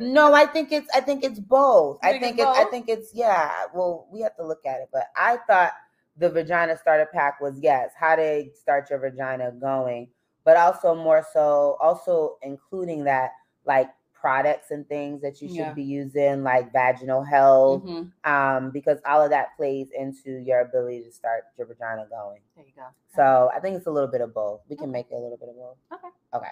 No, 0.00 0.32
I 0.34 0.46
think 0.46 0.70
it's 0.72 0.88
I 0.94 1.00
think 1.00 1.24
it's 1.24 1.40
both. 1.40 1.98
I 2.02 2.18
think 2.18 2.38
it's 2.38 2.58
I 2.58 2.64
think 2.64 2.88
it's 2.88 3.12
yeah. 3.14 3.50
Well, 3.74 4.06
we 4.10 4.20
have 4.20 4.36
to 4.36 4.46
look 4.46 4.64
at 4.66 4.80
it, 4.80 4.88
but 4.92 5.04
I 5.16 5.38
thought 5.46 5.72
the 6.16 6.28
vagina 6.30 6.76
starter 6.76 7.08
pack 7.12 7.40
was 7.40 7.58
yes, 7.60 7.92
how 7.98 8.16
to 8.16 8.44
start 8.54 8.90
your 8.90 8.98
vagina 8.98 9.52
going, 9.52 10.08
but 10.44 10.56
also 10.56 10.94
more 10.94 11.24
so 11.32 11.76
also 11.80 12.38
including 12.42 13.04
that 13.04 13.32
like 13.64 13.88
products 14.12 14.70
and 14.72 14.86
things 14.88 15.22
that 15.22 15.40
you 15.40 15.48
should 15.48 15.56
Yeah. 15.58 15.72
be 15.74 15.84
using 15.84 16.42
like 16.42 16.72
vaginal 16.72 17.22
health 17.22 17.84
Mhm. 17.84 18.10
um 18.24 18.70
because 18.70 18.98
all 19.06 19.22
of 19.22 19.30
that 19.30 19.56
plays 19.56 19.90
into 19.92 20.38
your 20.38 20.60
ability 20.60 21.04
to 21.04 21.12
start 21.12 21.44
your 21.56 21.66
vagina 21.68 22.04
going. 22.10 22.40
There 22.56 22.64
you 22.64 22.72
go. 22.74 22.86
So 23.14 23.48
I 23.54 23.60
think 23.60 23.76
it's 23.76 23.86
a 23.86 23.90
little 23.92 24.10
bit 24.10 24.20
of 24.20 24.34
both. 24.34 24.60
We 24.68 24.74
can 24.76 24.86
Okay. 24.86 24.92
make 24.92 25.10
it 25.10 25.14
a 25.14 25.18
little 25.18 25.36
bit 25.38 25.48
of 25.48 25.56
both. 25.56 25.76
Okay. 25.92 26.08
Okay. 26.34 26.50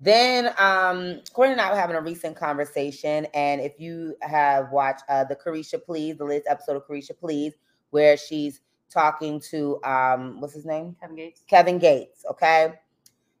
Then 0.00 0.52
um 0.58 1.20
Courtney 1.32 1.52
and 1.52 1.60
I 1.60 1.70
were 1.70 1.76
having 1.78 1.96
a 1.96 2.00
recent 2.00 2.36
conversation, 2.36 3.26
and 3.34 3.60
if 3.60 3.80
you 3.80 4.14
have 4.20 4.70
watched 4.70 5.04
uh 5.08 5.24
the 5.24 5.36
Caresha 5.36 5.82
Please, 5.82 6.18
the 6.18 6.24
latest 6.24 6.48
episode 6.48 6.76
of 6.76 6.86
Caresha 6.86 7.18
Please, 7.18 7.54
where 7.90 8.16
she's 8.16 8.60
talking 8.90 9.40
to 9.50 9.82
um 9.84 10.40
what's 10.40 10.54
his 10.54 10.66
name? 10.66 10.96
Kevin 11.00 11.16
Gates. 11.16 11.42
Kevin 11.48 11.78
Gates, 11.78 12.24
okay? 12.30 12.74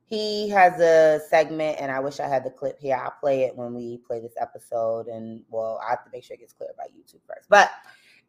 He 0.06 0.48
has 0.50 0.80
a 0.80 1.20
segment, 1.28 1.78
and 1.80 1.90
I 1.90 1.98
wish 2.00 2.20
I 2.20 2.28
had 2.28 2.44
the 2.44 2.50
clip 2.50 2.80
here. 2.80 2.96
I'll 2.96 3.14
play 3.20 3.42
it 3.42 3.56
when 3.56 3.74
we 3.74 3.98
play 3.98 4.20
this 4.20 4.34
episode, 4.40 5.08
and 5.08 5.42
well, 5.50 5.80
I 5.84 5.90
have 5.90 6.04
to 6.04 6.10
make 6.12 6.24
sure 6.24 6.34
it 6.34 6.40
gets 6.40 6.52
clear 6.52 6.70
by 6.78 6.84
YouTube 6.84 7.20
first. 7.26 7.48
But 7.48 7.70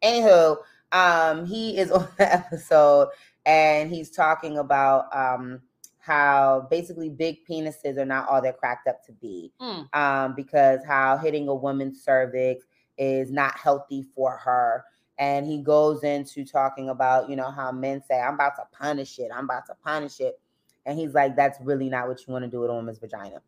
anywho, 0.02 0.56
um, 0.92 1.46
he 1.46 1.78
is 1.78 1.90
on 1.92 2.08
the 2.18 2.32
episode 2.32 3.08
and 3.46 3.90
he's 3.90 4.10
talking 4.10 4.58
about 4.58 5.06
um 5.16 5.62
how 6.08 6.66
basically 6.70 7.10
big 7.10 7.46
penises 7.48 7.98
are 7.98 8.04
not 8.06 8.26
all 8.28 8.40
they're 8.42 8.52
cracked 8.52 8.88
up 8.88 9.04
to 9.04 9.12
be. 9.12 9.52
Mm. 9.60 9.94
Um, 9.94 10.34
because 10.34 10.80
how 10.84 11.18
hitting 11.18 11.46
a 11.48 11.54
woman's 11.54 12.02
cervix 12.02 12.64
is 12.96 13.30
not 13.30 13.56
healthy 13.56 14.02
for 14.14 14.36
her. 14.38 14.84
And 15.18 15.46
he 15.46 15.62
goes 15.62 16.02
into 16.04 16.44
talking 16.44 16.88
about, 16.88 17.28
you 17.28 17.36
know, 17.36 17.50
how 17.50 17.70
men 17.72 18.02
say, 18.08 18.18
I'm 18.20 18.34
about 18.34 18.56
to 18.56 18.62
punish 18.72 19.18
it, 19.18 19.30
I'm 19.34 19.44
about 19.44 19.66
to 19.66 19.74
punish 19.84 20.20
it. 20.20 20.40
And 20.86 20.98
he's 20.98 21.12
like, 21.12 21.36
that's 21.36 21.60
really 21.60 21.88
not 21.88 22.08
what 22.08 22.26
you 22.26 22.32
want 22.32 22.44
to 22.44 22.50
do 22.50 22.60
with 22.60 22.70
a 22.70 22.74
woman's 22.74 22.98
vagina. 22.98 23.42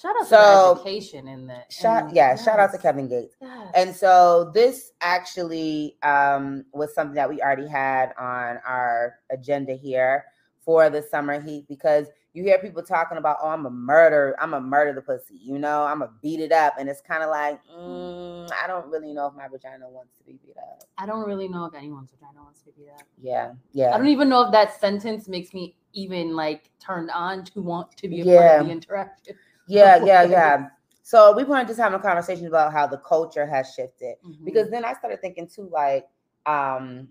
Shout 0.00 0.16
out 0.20 0.26
So- 0.26 0.74
to 0.74 0.80
education 0.80 1.28
in 1.28 1.46
the 1.46 1.58
Shout, 1.70 2.10
in- 2.10 2.14
yeah, 2.14 2.36
shout 2.36 2.58
out 2.58 2.72
to 2.72 2.78
Kevin 2.78 3.08
Gates. 3.08 3.36
yes. 3.40 3.70
And 3.74 3.94
so 3.94 4.50
this 4.54 4.92
actually 5.00 5.96
um, 6.02 6.64
was 6.72 6.94
something 6.94 7.14
that 7.14 7.28
we 7.28 7.40
already 7.42 7.68
had 7.68 8.12
on 8.18 8.58
our 8.66 9.18
agenda 9.30 9.74
here 9.74 10.24
for 10.64 10.90
the 10.90 11.02
summer 11.02 11.40
heat 11.40 11.66
because 11.68 12.06
you 12.32 12.42
hear 12.42 12.58
people 12.58 12.82
talking 12.82 13.16
about, 13.18 13.36
oh, 13.42 13.48
I'm 13.48 13.64
a 13.66 13.70
murder, 13.70 14.34
I'm 14.40 14.54
a 14.54 14.60
murder 14.60 14.92
the 14.92 15.02
pussy, 15.02 15.36
you 15.40 15.58
know, 15.58 15.84
I'm 15.84 16.02
a 16.02 16.10
beat 16.20 16.40
it 16.40 16.50
up, 16.50 16.74
and 16.78 16.88
it's 16.88 17.00
kind 17.00 17.22
of 17.22 17.30
like, 17.30 17.60
mm, 17.72 18.50
I 18.60 18.66
don't 18.66 18.88
really 18.90 19.12
know 19.12 19.26
if 19.28 19.34
my 19.34 19.46
vagina 19.46 19.88
wants 19.88 20.16
to 20.16 20.24
be 20.24 20.32
beat 20.44 20.56
up. 20.56 20.82
I 20.98 21.06
don't 21.06 21.26
really 21.26 21.46
know 21.48 21.64
if 21.66 21.74
anyone's 21.74 22.10
vagina 22.10 22.42
wants 22.42 22.60
to 22.62 22.66
be 22.66 22.72
beat 22.78 22.90
up. 22.90 23.06
Yeah, 23.22 23.52
yeah. 23.72 23.94
I 23.94 23.98
don't 23.98 24.08
even 24.08 24.28
know 24.28 24.42
if 24.42 24.52
that 24.52 24.80
sentence 24.80 25.28
makes 25.28 25.54
me 25.54 25.76
even 25.92 26.34
like 26.34 26.70
turned 26.84 27.10
on 27.12 27.44
to 27.44 27.62
want 27.62 27.96
to 27.98 28.08
be 28.08 28.22
a 28.22 28.24
part 28.24 28.34
Yeah. 28.36 28.60
of 28.60 28.66
the 28.66 28.72
interaction. 28.72 29.36
Yeah, 29.68 29.96
yeah, 30.04 30.22
yeah. 30.24 30.68
So 31.02 31.36
we 31.36 31.44
to 31.44 31.64
just 31.66 31.78
having 31.78 31.98
a 31.98 32.02
conversation 32.02 32.46
about 32.46 32.72
how 32.72 32.86
the 32.86 32.98
culture 32.98 33.46
has 33.46 33.72
shifted. 33.74 34.16
Mhm. 34.26 34.44
because 34.44 34.70
then 34.70 34.84
I 34.84 34.94
started 34.94 35.20
thinking 35.20 35.46
too, 35.46 35.68
like 35.70 36.08
um 36.46 37.08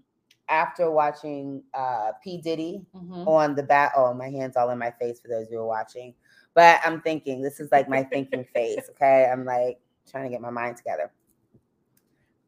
after 0.53 0.91
watching 0.91 1.63
uh 1.73 2.11
P 2.23 2.37
Diddy 2.37 2.85
Mhm. 2.95 3.27
on 3.27 3.55
the 3.55 3.63
bat. 3.63 3.91
Oh, 3.95 4.13
my 4.13 4.29
hands 4.29 4.55
all 4.55 4.69
in 4.69 4.77
my 4.77 4.91
face 4.91 5.19
for 5.19 5.27
those 5.27 5.49
who 5.49 5.57
are 5.57 5.65
watching. 5.65 6.13
But 6.53 6.79
I'm 6.85 7.01
thinking 7.01 7.41
this 7.41 7.59
is 7.59 7.71
like 7.71 7.89
my 7.89 8.03
thinking 8.03 8.45
phase. 8.53 8.89
Okay, 8.91 9.27
I'm 9.31 9.43
like 9.45 9.79
trying 10.09 10.25
to 10.25 10.29
get 10.29 10.41
my 10.41 10.51
mind 10.51 10.77
together. 10.77 11.11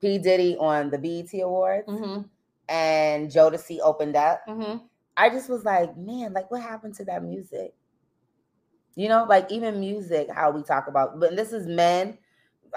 P 0.01 0.19
Diddy 0.19 0.55
on 0.57 0.89
the 0.91 0.97
BET 0.99 1.41
Awards 1.41 1.87
Mhm. 1.89 2.29
and 2.69 3.31
Jodeci 3.31 3.79
opened 3.81 4.15
up. 4.15 4.45
Mhm. 4.47 4.81
I 5.17 5.29
just 5.29 5.49
was 5.49 5.63
like, 5.65 5.97
man, 5.97 6.33
like 6.33 6.51
what 6.51 6.61
happened 6.61 6.93
to 6.95 7.05
that 7.05 7.23
music? 7.23 7.73
You 8.95 9.09
know, 9.09 9.25
like 9.27 9.51
even 9.51 9.79
music, 9.79 10.29
how 10.31 10.51
we 10.51 10.63
talk 10.63 10.87
about, 10.87 11.19
but 11.19 11.35
this 11.35 11.51
is 11.51 11.65
men 11.67 12.17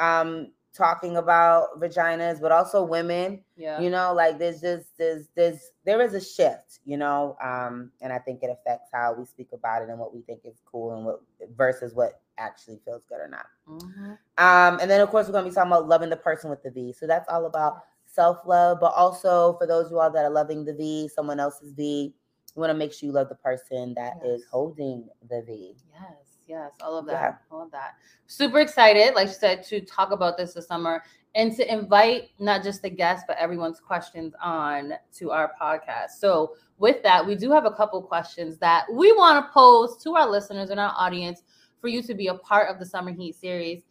um 0.00 0.52
talking 0.78 1.16
about 1.18 1.78
vaginas, 1.80 2.40
but 2.40 2.52
also 2.52 2.82
women. 2.82 3.42
Yeah. 3.56 3.80
You 3.80 3.90
know, 3.90 4.14
like 4.14 4.38
there's 4.38 4.60
just 4.62 4.96
there's 4.96 5.28
there's 5.34 5.72
there 5.84 6.00
is 6.00 6.14
a 6.14 6.20
shift, 6.20 6.78
you 6.86 6.96
know, 6.96 7.36
um, 7.42 7.90
and 8.00 8.12
I 8.12 8.18
think 8.18 8.42
it 8.42 8.48
affects 8.50 8.88
how 8.94 9.12
we 9.18 9.26
speak 9.26 9.48
about 9.52 9.82
it 9.82 9.90
and 9.90 9.98
what 9.98 10.14
we 10.14 10.22
think 10.22 10.40
is 10.44 10.60
cool 10.64 10.96
and 10.96 11.04
what 11.04 11.20
versus 11.56 11.92
what 11.94 12.20
actually 12.38 12.80
feels 12.84 13.02
good 13.08 13.18
or 13.20 13.28
not. 13.28 13.46
Mhm. 13.68 14.12
Um, 14.38 14.78
and 14.80 14.88
then 14.90 15.00
of 15.00 15.10
course 15.10 15.26
we're 15.26 15.32
gonna 15.32 15.48
be 15.48 15.54
talking 15.54 15.72
about 15.72 15.88
loving 15.88 16.08
the 16.08 16.16
person 16.16 16.48
with 16.48 16.62
the 16.62 16.70
V. 16.70 16.92
So 16.92 17.06
that's 17.06 17.28
all 17.28 17.44
about 17.46 17.82
self-love, 18.06 18.78
but 18.80 18.92
also 18.94 19.54
for 19.58 19.66
those 19.66 19.86
of 19.86 19.90
you 19.92 19.98
all 20.00 20.10
that 20.10 20.24
are 20.24 20.30
loving 20.30 20.64
the 20.64 20.72
V, 20.74 21.08
someone 21.08 21.40
else's 21.40 21.72
V, 21.72 22.14
you 22.56 22.60
want 22.60 22.70
to 22.70 22.74
make 22.74 22.92
sure 22.92 23.06
you 23.06 23.12
love 23.12 23.28
the 23.28 23.34
person 23.36 23.94
that 23.94 24.16
is 24.24 24.40
Yes. 24.40 24.50
holding 24.50 25.08
the 25.28 25.42
V. 25.42 25.76
Yes, 25.92 26.27
yes, 26.48 26.72
all 26.80 26.96
of 26.96 27.06
that. 27.06 27.12
Yeah. 27.12 27.34
All 27.50 27.62
of 27.62 27.70
that. 27.72 27.94
Super 28.26 28.60
excited, 28.60 29.14
like 29.14 29.28
you 29.28 29.34
said, 29.34 29.62
to 29.64 29.80
talk 29.80 30.10
about 30.10 30.36
this 30.36 30.54
this 30.54 30.66
summer 30.66 31.02
and 31.34 31.54
to 31.56 31.72
invite 31.72 32.30
not 32.38 32.62
just 32.62 32.82
the 32.82 32.90
guests, 32.90 33.24
but 33.28 33.36
everyone's 33.36 33.80
questions 33.80 34.34
on 34.42 34.94
to 35.14 35.30
our 35.30 35.52
podcast. 35.60 36.10
So, 36.18 36.56
with 36.78 37.02
that, 37.02 37.26
we 37.26 37.34
do 37.34 37.50
have 37.50 37.64
a 37.64 37.70
couple 37.72 38.00
questions 38.02 38.58
that 38.58 38.86
we 38.92 39.12
want 39.12 39.44
to 39.44 39.52
pose 39.52 39.96
to 40.02 40.14
our 40.14 40.28
listeners 40.28 40.70
and 40.70 40.80
our 40.80 40.94
audience 40.96 41.42
for 41.80 41.88
you 41.88 42.02
to 42.02 42.14
be 42.14 42.28
a 42.28 42.34
part 42.34 42.70
of 42.70 42.78
the 42.78 42.86
Summer 42.86 43.12
Heat 43.12 43.34
series. 43.34 43.82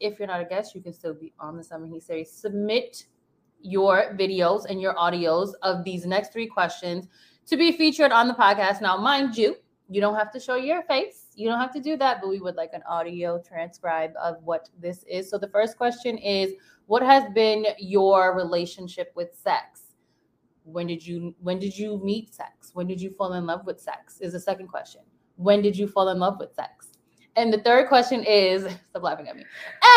If 0.00 0.18
you're 0.18 0.28
not 0.28 0.40
a 0.40 0.46
guest, 0.46 0.74
you 0.74 0.80
can 0.80 0.92
still 0.92 1.14
be 1.14 1.32
on 1.38 1.56
the 1.56 1.64
Summer 1.64 1.86
Heat 1.86 2.02
series. 2.02 2.32
Submit 2.32 3.04
your 3.60 4.16
videos 4.18 4.64
and 4.68 4.80
your 4.80 4.94
audios 4.94 5.52
of 5.62 5.84
these 5.84 6.06
next 6.06 6.32
three 6.32 6.46
questions 6.46 7.06
to 7.46 7.56
be 7.56 7.72
featured 7.72 8.12
on 8.12 8.28
the 8.28 8.34
podcast. 8.34 8.80
Now, 8.80 8.96
mind 8.96 9.36
you, 9.36 9.56
you 9.90 10.00
don't 10.00 10.14
have 10.14 10.30
to 10.32 10.38
show 10.40 10.54
your 10.54 10.82
face. 10.82 11.26
You 11.34 11.48
don't 11.48 11.58
have 11.58 11.72
to 11.74 11.80
do 11.80 11.96
that, 11.96 12.20
but 12.20 12.28
we 12.30 12.38
would 12.38 12.54
like 12.54 12.70
an 12.72 12.82
audio 12.88 13.42
transcribe 13.42 14.12
of 14.22 14.36
what 14.44 14.68
this 14.78 15.02
is. 15.08 15.28
So 15.28 15.36
the 15.36 15.48
first 15.48 15.76
question 15.76 16.16
is 16.16 16.52
what 16.86 17.02
has 17.02 17.24
been 17.34 17.66
your 17.78 18.36
relationship 18.36 19.12
with 19.16 19.34
sex? 19.34 19.82
When 20.62 20.86
did 20.86 21.04
you 21.04 21.34
when 21.40 21.58
did 21.58 21.76
you 21.76 22.00
meet 22.04 22.32
sex? 22.32 22.70
When 22.72 22.86
did 22.86 23.00
you 23.00 23.10
fall 23.10 23.32
in 23.32 23.46
love 23.46 23.66
with 23.66 23.80
sex? 23.80 24.20
Is 24.20 24.32
the 24.32 24.40
second 24.40 24.68
question. 24.68 25.00
When 25.36 25.60
did 25.60 25.76
you 25.76 25.88
fall 25.88 26.08
in 26.10 26.20
love 26.20 26.38
with 26.38 26.54
sex? 26.54 26.88
And 27.34 27.52
the 27.52 27.58
third 27.58 27.88
question 27.88 28.22
is 28.22 28.62
stop 28.90 29.02
laughing 29.02 29.28
at 29.28 29.36
me. 29.36 29.44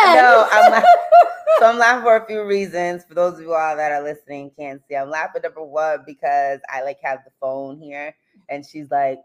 And 0.06 0.16
No, 0.16 0.48
I'm 0.52 0.72
not- 0.72 0.84
So 1.60 1.68
I'm 1.70 1.78
laughing 1.78 2.04
for 2.04 2.16
a 2.16 2.26
few 2.26 2.46
reasons. 2.46 3.06
For 3.06 3.14
those 3.14 3.36
of 3.36 3.42
you 3.42 3.54
all 3.54 3.76
that 3.78 3.92
are 3.92 4.02
listening, 4.04 4.50
can't 4.58 4.82
see. 4.90 4.96
I'm 4.96 5.10
laughing 5.12 5.44
number 5.44 5.64
one 5.64 6.00
because 6.06 6.60
I 6.68 6.82
like 6.82 6.98
have 7.04 7.20
the 7.26 7.32
phone 7.40 7.78
here, 7.80 8.16
and 8.50 8.66
she's 8.66 8.90
like 8.90 9.20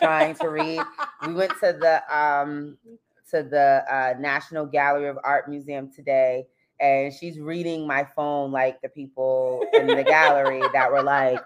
trying 0.00 0.34
to 0.36 0.48
read. 0.48 0.80
We 1.26 1.34
went 1.34 1.52
to 1.60 1.76
the 1.78 2.02
um 2.16 2.76
to 3.30 3.42
the 3.42 3.84
uh, 3.90 4.14
National 4.18 4.66
Gallery 4.66 5.08
of 5.08 5.18
Art 5.22 5.48
Museum 5.48 5.90
today, 5.90 6.46
and 6.80 7.12
she's 7.12 7.38
reading 7.38 7.86
my 7.86 8.06
phone 8.16 8.50
like 8.50 8.80
the 8.82 8.88
people 8.88 9.64
in 9.74 9.86
the 9.86 10.04
gallery 10.04 10.62
that 10.72 10.90
were 10.90 11.02
like, 11.02 11.40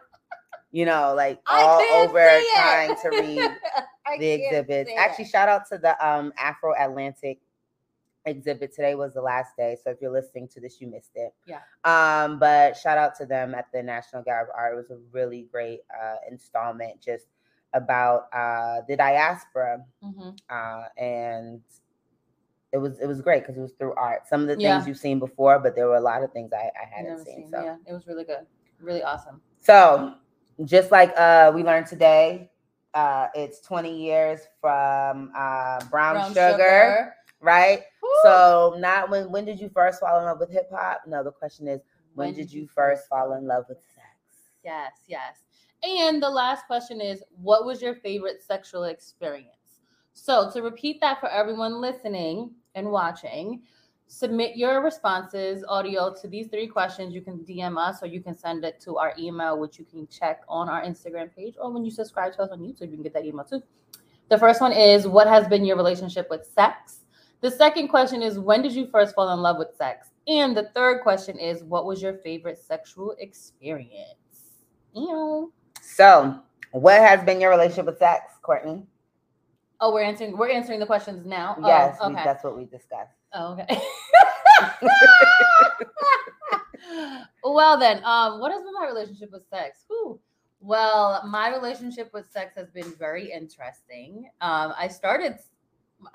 you 0.71 0.85
know, 0.85 1.14
like 1.16 1.40
all 1.47 1.81
over 1.95 2.40
trying 2.54 2.97
to 3.02 3.09
read 3.11 3.50
the 4.19 4.31
exhibits. 4.31 4.90
Actually, 4.97 5.26
shout 5.26 5.49
out 5.49 5.69
to 5.69 5.78
the 5.78 6.07
um 6.07 6.33
Afro 6.38 6.75
Atlantic 6.78 7.40
exhibit. 8.25 8.75
Today 8.75 8.95
was 8.95 9.14
the 9.14 9.23
last 9.23 9.57
day, 9.57 9.76
so 9.83 9.90
if 9.90 9.99
you're 10.00 10.12
listening 10.12 10.49
to 10.49 10.61
this, 10.61 10.81
you 10.81 10.87
missed 10.87 11.12
it. 11.16 11.35
Yeah. 11.47 11.61
Um, 11.85 12.38
but 12.38 12.76
shout 12.76 12.99
out 12.99 13.16
to 13.16 13.26
them 13.26 13.54
at 13.54 13.66
the 13.73 13.83
National 13.83 14.23
Gallery 14.23 14.42
of 14.42 14.57
Art. 14.57 14.75
It 14.75 14.76
was 14.76 14.90
a 14.90 14.99
really 15.12 15.49
great 15.50 15.81
uh 16.00 16.16
installment 16.31 17.00
just 17.00 17.26
about 17.75 18.29
uh 18.33 18.83
the 18.88 18.97
diaspora. 18.97 19.85
Mhm. 20.02 20.37
Uh 20.50 20.85
and 20.97 21.61
it 22.73 22.79
was 22.79 22.99
it 23.00 23.07
was 23.07 23.21
great 23.21 23.43
because 23.43 23.57
it 23.59 23.61
was 23.61 23.73
through 23.73 23.95
art. 23.95 24.26
Some 24.26 24.43
of 24.43 24.49
the 24.49 24.57
Yeah. 24.61 24.76
things 24.76 24.88
you've 24.88 24.99
seen 24.99 25.19
before, 25.19 25.59
but 25.59 25.75
there 25.75 25.87
were 25.87 25.97
a 25.97 26.00
lot 26.00 26.23
of 26.23 26.33
things 26.33 26.52
I, 26.52 26.71
I 26.81 26.85
hadn't 26.91 27.19
seen. 27.25 27.35
seen. 27.43 27.50
So 27.50 27.62
Yeah, 27.62 27.76
it 27.87 27.93
was 27.93 28.07
really 28.07 28.25
good. 28.25 28.47
Really 28.81 29.02
awesome. 29.02 29.41
so, 29.61 30.14
just 30.64 30.91
like 30.91 31.12
uh, 31.17 31.52
we 31.55 31.62
learned 31.62 31.87
today, 31.87 32.50
uh, 32.95 33.29
it's 33.35 33.61
20 33.61 33.95
years 33.95 34.41
from 34.61 35.31
uh, 35.37 35.85
brown, 35.91 36.33
sugar, 36.35 37.14
right? 37.41 37.85
Woo! 38.02 38.09
So, 38.23 38.75
not 38.79 39.09
when 39.11 39.31
when 39.31 39.45
did 39.45 39.61
you 39.61 39.69
first 39.69 40.00
fall 40.00 40.19
in 40.19 40.25
love 40.25 40.41
with 40.41 40.50
hip 40.50 40.69
hop? 40.71 41.02
No, 41.07 41.23
the 41.23 41.31
question 41.31 41.69
is 41.69 41.81
when, 42.14 42.35
did 42.35 42.52
you 42.52 42.67
first 42.67 43.07
fall 43.09 43.35
in 43.35 43.47
love 43.47 43.64
with 43.69 43.79
sex? 43.95 44.07
Yes, 44.64 44.93
yes. 45.07 45.37
And 45.83 46.23
the 46.23 46.31
last 46.31 46.67
question 46.67 47.01
is 47.01 47.23
what 47.31 47.65
was 47.65 47.83
your 47.83 47.95
favorite 47.97 48.43
sexual 48.43 48.85
experience? 48.85 49.81
So, 50.15 50.51
to 50.53 50.62
repeat 50.62 51.01
that 51.01 51.21
for 51.21 51.29
everyone 51.29 51.81
listening 51.81 52.51
and 52.75 52.91
watching, 52.91 53.62
submit 54.07 54.57
your 54.57 54.83
responses 54.83 55.65
audio 55.69 56.15
to 56.21 56.29
these 56.29 56.49
three 56.49 56.67
questions. 56.67 57.15
You 57.15 57.23
can 57.23 57.39
DM 57.39 57.79
us 57.79 58.03
or 58.03 58.07
you 58.07 58.21
can 58.21 58.37
send 58.37 58.65
it 58.65 58.79
to 58.81 58.99
our 58.99 59.15
email, 59.19 59.59
which 59.59 59.79
you 59.79 59.85
can 59.85 60.07
check 60.07 60.43
on 60.49 60.69
our 60.69 60.83
Instagram 60.83 61.35
page 61.35 61.55
or 61.59 61.73
when 61.73 61.85
you 61.85 61.91
subscribe 61.91 62.35
to 62.35 62.43
us 62.43 62.51
on 62.51 62.61
YouTube, 62.61 62.91
you 62.91 62.97
can 62.97 63.03
get 63.03 63.15
that 63.15 63.25
email 63.25 63.45
too. 63.45 63.62
The 64.29 64.39
first 64.39 64.61
one 64.61 64.73
is 64.73 65.09
what 65.09 65.27
has 65.29 65.49
been 65.49 65.65
your 65.65 65.77
relationship 65.77 66.29
with 66.31 66.47
sex? 66.47 67.01
The 67.41 67.51
second 67.51 67.89
question 67.89 68.23
is 68.23 68.39
when 68.39 68.62
did 68.62 68.73
you 68.73 68.87
first 68.87 69.15
fall 69.15 69.33
in 69.33 69.41
love 69.41 69.59
with 69.59 69.75
sex? 69.77 70.11
And 70.29 70.57
the 70.57 70.71
third 70.75 71.03
question 71.03 71.39
is 71.39 71.65
what 71.65 71.87
was 71.87 72.01
your 72.01 72.15
favorite 72.19 72.59
sexual 72.59 73.17
experience? 73.19 74.15
Ew. 74.95 75.53
So, 75.83 76.39
what 76.71 77.01
has 77.01 77.25
been 77.25 77.41
your 77.41 77.51
relationship 77.51 77.87
with 77.87 77.99
sex, 77.99 78.35
Courtney? 78.41 78.87
Oh, 79.81 79.93
we're 79.93 80.05
answering 80.05 80.39
we're 80.39 80.49
answering 80.49 80.79
the 80.79 80.87
questions 80.87 81.27
now. 81.27 81.57
Oh, 81.59 81.67
yes, 81.67 81.99
we- 82.01 82.07
okay. 82.12 82.23
that's 82.25 82.45
what 82.45 82.57
we 82.57 82.67
discussed. 82.67 83.17
Oh, 83.35 83.55
okay. 83.55 83.81
well 87.43 87.77
then, 87.79 88.01
um, 88.05 88.39
what 88.39 88.53
has 88.53 88.62
been 88.62 88.73
my 88.75 88.87
relationship 88.87 89.33
with 89.33 89.43
sex? 89.51 89.85
Whew. 89.89 90.21
Well, 90.61 91.27
my 91.27 91.51
relationship 91.53 92.11
with 92.15 92.31
sex 92.31 92.55
has 92.55 92.71
been 92.71 92.95
very 92.97 93.33
interesting. 93.33 94.31
Um, 94.41 94.75
I 94.79 94.87
started 94.87 95.39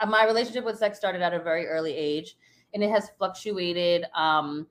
my 0.07 0.25
relationship 0.25 0.63
with 0.63 0.77
sex 0.77 0.97
started 0.97 1.21
at 1.21 1.33
a 1.33 1.39
very 1.39 1.67
early 1.67 1.93
age 1.93 2.37
and 2.73 2.83
it 2.83 2.89
has 2.89 3.09
fluctuated 3.17 4.05
um 4.13 4.67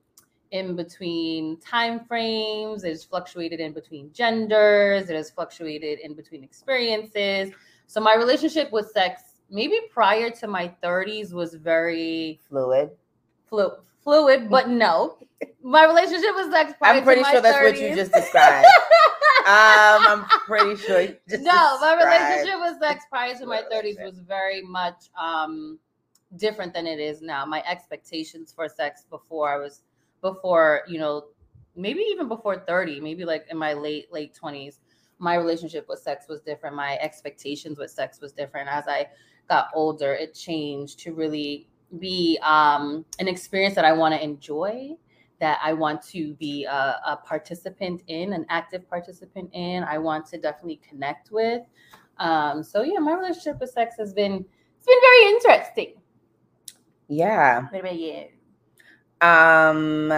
in 0.51 0.75
between 0.75 1.57
time 1.59 1.99
frames 2.05 2.83
it 2.83 2.89
has 2.89 3.03
fluctuated 3.03 3.59
in 3.59 3.73
between 3.73 4.11
genders 4.13 5.09
it 5.09 5.15
has 5.15 5.29
fluctuated 5.29 5.99
in 5.99 6.13
between 6.13 6.43
experiences 6.43 7.51
so 7.87 7.99
my 7.99 8.15
relationship 8.15 8.71
with 8.71 8.89
sex 8.91 9.21
maybe 9.49 9.77
prior 9.91 10.29
to 10.29 10.47
my 10.47 10.71
30s 10.83 11.33
was 11.33 11.53
very 11.55 12.39
Fluid. 12.49 12.91
flu- 13.45 13.73
fluid 14.03 14.49
but 14.49 14.69
no 14.85 15.17
my 15.63 15.85
relationship 15.85 16.31
with 16.35 16.51
sex 16.51 16.73
prior 16.79 16.93
I'm 16.97 17.03
pretty 17.03 17.21
to 17.21 17.27
my 17.27 17.31
sure 17.33 17.41
that's 17.41 17.57
30s. 17.57 17.63
what 17.63 17.79
you 17.81 17.95
just 17.95 18.13
described. 18.13 18.65
um, 19.45 19.45
I'm 19.47 20.25
pretty 20.45 20.75
sure. 20.81 21.07
No, 21.39 21.79
my 21.79 21.95
relationship 21.95 22.59
with 22.59 22.79
sex 22.79 23.05
prior 23.09 23.35
to 23.35 23.45
my 23.45 23.63
30s 23.71 24.01
was 24.03 24.19
very 24.19 24.61
much 24.61 25.09
um 25.21 25.77
different 26.35 26.73
than 26.73 26.85
it 26.87 26.99
is 26.99 27.21
now. 27.21 27.45
My 27.45 27.63
expectations 27.65 28.51
for 28.53 28.67
sex 28.67 29.05
before 29.09 29.49
I 29.53 29.57
was 29.57 29.83
before, 30.33 30.81
you 30.87 30.99
know, 30.99 31.25
maybe 31.75 32.01
even 32.01 32.27
before 32.27 32.57
30, 32.67 32.99
maybe 32.99 33.25
like 33.25 33.45
in 33.49 33.57
my 33.57 33.73
late 33.73 34.11
late 34.11 34.37
20s, 34.41 34.79
my 35.19 35.35
relationship 35.35 35.85
with 35.87 35.99
sex 35.99 36.25
was 36.27 36.41
different. 36.41 36.75
My 36.75 36.97
expectations 36.99 37.77
with 37.77 37.91
sex 37.91 38.19
was 38.21 38.31
different. 38.33 38.69
As 38.69 38.87
I 38.87 39.07
got 39.49 39.69
older, 39.73 40.13
it 40.13 40.33
changed 40.33 40.99
to 40.99 41.13
really 41.13 41.67
be 41.99 42.37
um 42.43 43.05
an 43.19 43.27
experience 43.27 43.75
that 43.75 43.85
I 43.85 43.93
want 43.93 44.13
to 44.13 44.21
enjoy 44.21 44.91
that 45.39 45.59
I 45.63 45.73
want 45.73 46.01
to 46.07 46.33
be 46.33 46.65
a, 46.65 46.99
a 47.05 47.19
participant 47.23 48.01
in, 48.07 48.33
an 48.33 48.45
active 48.49 48.89
participant 48.89 49.51
in. 49.53 49.83
I 49.83 49.97
want 49.99 50.25
to 50.27 50.37
definitely 50.39 50.81
connect 50.87 51.31
with. 51.31 51.61
Um, 52.17 52.63
so 52.63 52.81
yeah, 52.81 52.97
my 52.97 53.13
relationship 53.13 53.59
with 53.59 53.69
sex 53.69 53.95
has 53.99 54.13
been 54.13 54.43
it's 54.77 54.85
been 54.85 54.99
very 55.01 55.33
interesting. 55.33 56.01
Yeah. 57.07 57.63
What 57.69 57.79
about 57.79 57.99
you? 57.99 58.25
Um, 59.21 60.11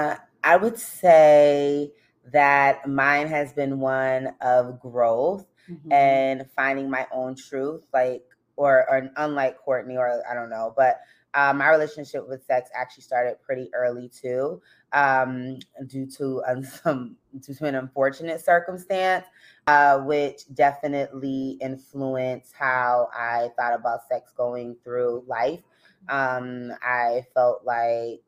I 0.43 0.55
would 0.55 0.77
say 0.77 1.91
that 2.31 2.87
mine 2.87 3.27
has 3.27 3.53
been 3.53 3.79
one 3.79 4.33
of 4.41 4.79
growth 4.79 5.45
Mhm. 5.69 5.91
and 5.91 6.51
finding 6.55 6.89
my 6.89 7.07
own 7.11 7.35
truth, 7.35 7.83
like 7.93 8.23
or 8.55 8.89
or 8.89 9.09
unlike 9.17 9.57
Courtney, 9.59 9.97
or 9.97 10.21
I 10.29 10.33
don't 10.33 10.49
know, 10.49 10.73
but 10.75 10.99
uh, 11.33 11.53
my 11.53 11.69
relationship 11.69 12.27
with 12.27 12.43
sex 12.43 12.69
actually 12.73 13.03
started 13.03 13.39
pretty 13.41 13.69
early 13.73 14.09
too, 14.09 14.61
um, 14.93 15.59
due 15.87 16.07
to 16.17 16.43
um, 16.47 16.63
some 16.83 17.15
due 17.39 17.53
to 17.53 17.65
an 17.65 17.75
unfortunate 17.75 18.41
circumstance, 18.41 19.25
uh, 19.67 19.99
which 19.99 20.41
definitely 20.53 21.57
influenced 21.61 22.53
how 22.53 23.09
I 23.13 23.49
thought 23.57 23.73
about 23.73 24.07
sex 24.09 24.31
going 24.35 24.75
through 24.83 25.23
life. 25.27 25.61
Um, 26.09 26.71
I 26.81 27.25
felt 27.35 27.63
like 27.65 28.21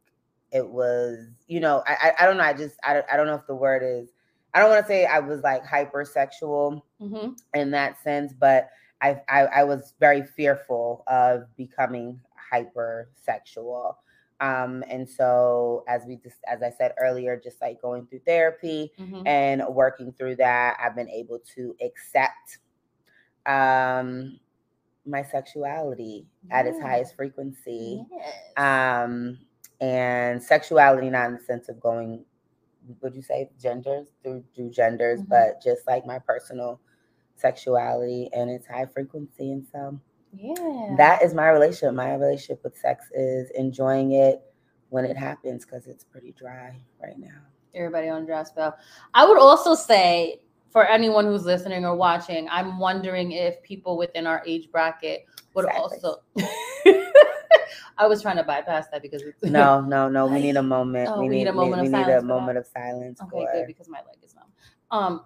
it 0.51 0.67
was, 0.67 1.27
you 1.47 1.59
know, 1.59 1.83
I 1.87 2.13
I, 2.19 2.25
don't 2.25 2.37
know, 2.37 2.43
I 2.43 2.53
just 2.53 2.75
I 2.83 2.93
don't, 2.93 3.05
I 3.11 3.17
don't 3.17 3.27
know 3.27 3.35
if 3.35 3.47
the 3.47 3.55
word 3.55 3.83
is. 3.83 4.09
I 4.53 4.59
don't 4.59 4.69
want 4.69 4.85
to 4.85 4.87
say 4.87 5.05
I 5.05 5.19
was 5.19 5.41
like 5.41 5.63
hypersexual 5.63 6.81
Mhm. 7.01 7.37
in 7.53 7.71
that 7.71 8.01
sense, 8.03 8.33
but 8.33 8.69
I, 9.01 9.21
I 9.29 9.41
I 9.47 9.63
was 9.63 9.93
very 9.99 10.23
fearful 10.23 11.03
of 11.07 11.43
becoming 11.55 12.19
hypersexual. 12.53 13.95
Um, 14.41 14.83
and 14.89 15.07
so 15.09 15.83
as 15.87 16.03
we 16.05 16.17
just 16.17 16.37
as 16.47 16.61
I 16.63 16.71
said 16.71 16.93
earlier, 16.99 17.39
just 17.41 17.61
like 17.61 17.81
going 17.81 18.07
through 18.07 18.21
therapy 18.25 18.91
Mhm. 18.99 19.23
and 19.27 19.63
working 19.69 20.11
through 20.13 20.35
that, 20.37 20.77
I've 20.79 20.95
been 20.95 21.09
able 21.09 21.39
to 21.55 21.75
accept 21.81 22.57
um 23.45 24.39
my 25.05 25.23
sexuality 25.23 26.27
at 26.51 26.67
its 26.67 26.79
highest 26.79 27.15
frequency. 27.15 28.05
Yes. 28.11 28.35
Um 28.57 29.39
and 29.81 30.41
sexuality 30.41 31.09
not 31.09 31.27
in 31.27 31.33
the 31.35 31.39
sense 31.43 31.67
of 31.69 31.79
going 31.79 32.23
would 33.01 33.13
you 33.15 33.21
say 33.21 33.49
genders 33.61 34.07
through 34.23 34.43
through 34.55 34.69
genders, 34.71 35.21
Mhm. 35.21 35.29
but 35.29 35.61
just 35.61 35.85
like 35.87 36.05
my 36.05 36.17
personal 36.19 36.79
sexuality 37.35 38.29
and 38.33 38.49
its 38.49 38.67
high 38.67 38.85
frequency. 38.85 39.51
And 39.51 39.65
so 39.71 39.99
yeah. 40.33 40.95
that 40.97 41.21
is 41.23 41.33
my 41.33 41.49
relationship. 41.49 41.93
My 41.95 42.13
relationship 42.15 42.63
with 42.63 42.77
sex 42.77 43.05
is 43.13 43.49
enjoying 43.51 44.13
it 44.13 44.41
when 44.89 45.05
it 45.05 45.15
happens 45.17 45.65
because 45.65 45.87
it's 45.87 46.03
pretty 46.03 46.31
dry 46.33 46.79
right 47.01 47.17
now. 47.17 47.41
everybody 47.73 48.09
on 48.09 48.25
dry 48.25 48.43
spell. 48.43 48.77
I 49.13 49.25
would 49.25 49.37
also 49.39 49.75
say 49.75 50.41
for 50.71 50.85
anyone 50.85 51.25
who's 51.25 51.45
listening 51.45 51.85
or 51.85 51.95
watching, 51.95 52.49
I'm 52.49 52.79
wondering 52.79 53.31
if 53.31 53.61
people 53.63 53.95
within 53.97 54.27
our 54.27 54.43
age 54.45 54.69
bracket 54.71 55.25
would 55.53 55.65
Exactly. 55.65 55.99
also. 56.03 56.21
I 57.97 58.07
was 58.07 58.21
trying 58.21 58.37
to 58.37 58.43
bypass 58.43 58.87
that 58.91 59.01
because 59.01 59.21
it's 59.21 59.43
No, 59.43 59.81
no, 59.87 60.09
no. 60.09 60.25
We 60.27 60.39
need 60.41 60.57
a 60.57 60.63
moment. 60.63 61.09
Oh, 61.13 61.21
we, 61.21 61.29
we 61.29 61.35
need 61.37 61.47
a 61.47 61.53
moment 61.53 61.81
we, 61.81 61.87
of 61.87 61.91
we 61.91 61.97
need 61.97 62.03
a 62.03 62.05
silence 62.05 62.21
that. 62.21 62.27
moment 62.27 62.57
of 62.57 62.67
silence 62.67 63.21
Okay, 63.21 63.29
for 63.45 63.51
good 63.53 63.67
because 63.67 63.89
my 63.89 63.99
leg 63.99 64.17
is 64.23 64.35
numb. 64.35 64.45
Um, 64.91 65.25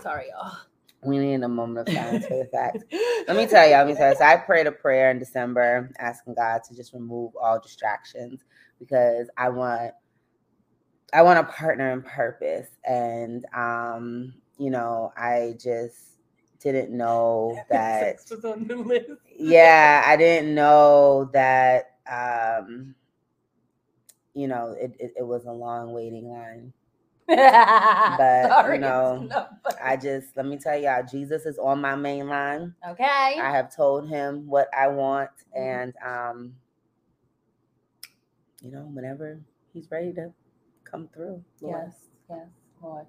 sorry, 0.00 0.26
y'all. 0.30 0.56
we 1.04 1.18
need 1.18 1.42
a 1.42 1.48
moment 1.48 1.88
of 1.88 1.94
silence 1.94 2.26
for 2.26 2.38
the 2.38 2.48
fact. 2.50 2.84
Let 3.28 3.36
me 3.36 3.46
tell 3.46 3.66
you, 3.66 3.72
let 3.74 3.86
me 3.86 3.94
tell 3.94 4.10
you. 4.10 4.16
So 4.16 4.24
I 4.24 4.36
prayed 4.36 4.66
a 4.66 4.72
prayer 4.72 5.10
in 5.10 5.18
December 5.18 5.90
asking 5.98 6.34
God 6.34 6.62
to 6.68 6.76
just 6.76 6.92
remove 6.92 7.32
all 7.40 7.60
distractions 7.60 8.44
because 8.78 9.28
I 9.36 9.48
want 9.48 9.92
I 11.12 11.22
want 11.22 11.38
a 11.38 11.44
partner 11.44 11.92
in 11.92 12.02
purpose. 12.02 12.68
And 12.84 13.44
um, 13.54 14.34
you 14.58 14.70
know, 14.70 15.12
I 15.16 15.54
just 15.60 15.96
didn't 16.60 16.96
know 16.96 17.58
that 17.70 18.00
Sex 18.00 18.30
was 18.30 18.44
on 18.44 18.66
the 18.66 18.76
list. 18.76 19.10
yeah, 19.36 20.02
I 20.04 20.16
didn't 20.16 20.54
know 20.54 21.30
that 21.32 21.95
um 22.10 22.94
you 24.34 24.48
know 24.48 24.76
it, 24.78 24.92
it, 24.98 25.14
it 25.18 25.26
was 25.26 25.44
a 25.46 25.52
long 25.52 25.92
waiting 25.92 26.28
line. 26.28 26.72
but 27.28 28.72
you 28.72 28.78
know, 28.78 29.28
I 29.82 29.96
just 29.96 30.36
let 30.36 30.46
me 30.46 30.58
tell 30.58 30.78
y'all, 30.78 31.02
Jesus 31.10 31.44
is 31.44 31.58
on 31.58 31.80
my 31.80 31.96
main 31.96 32.28
line. 32.28 32.74
okay. 32.88 33.36
I 33.40 33.50
have 33.50 33.74
told 33.74 34.08
him 34.08 34.46
what 34.46 34.68
I 34.76 34.88
want, 34.88 35.30
Mhm. 35.56 35.60
and 35.60 35.94
um, 36.06 36.54
you 38.62 38.70
know, 38.70 38.88
whenever 38.92 39.40
he's 39.72 39.90
ready 39.90 40.12
to 40.14 40.32
come 40.84 41.08
through. 41.12 41.42
Lord. 41.60 41.82
Yes, 41.86 41.94
yes, 42.30 42.46
Lord. 42.82 43.06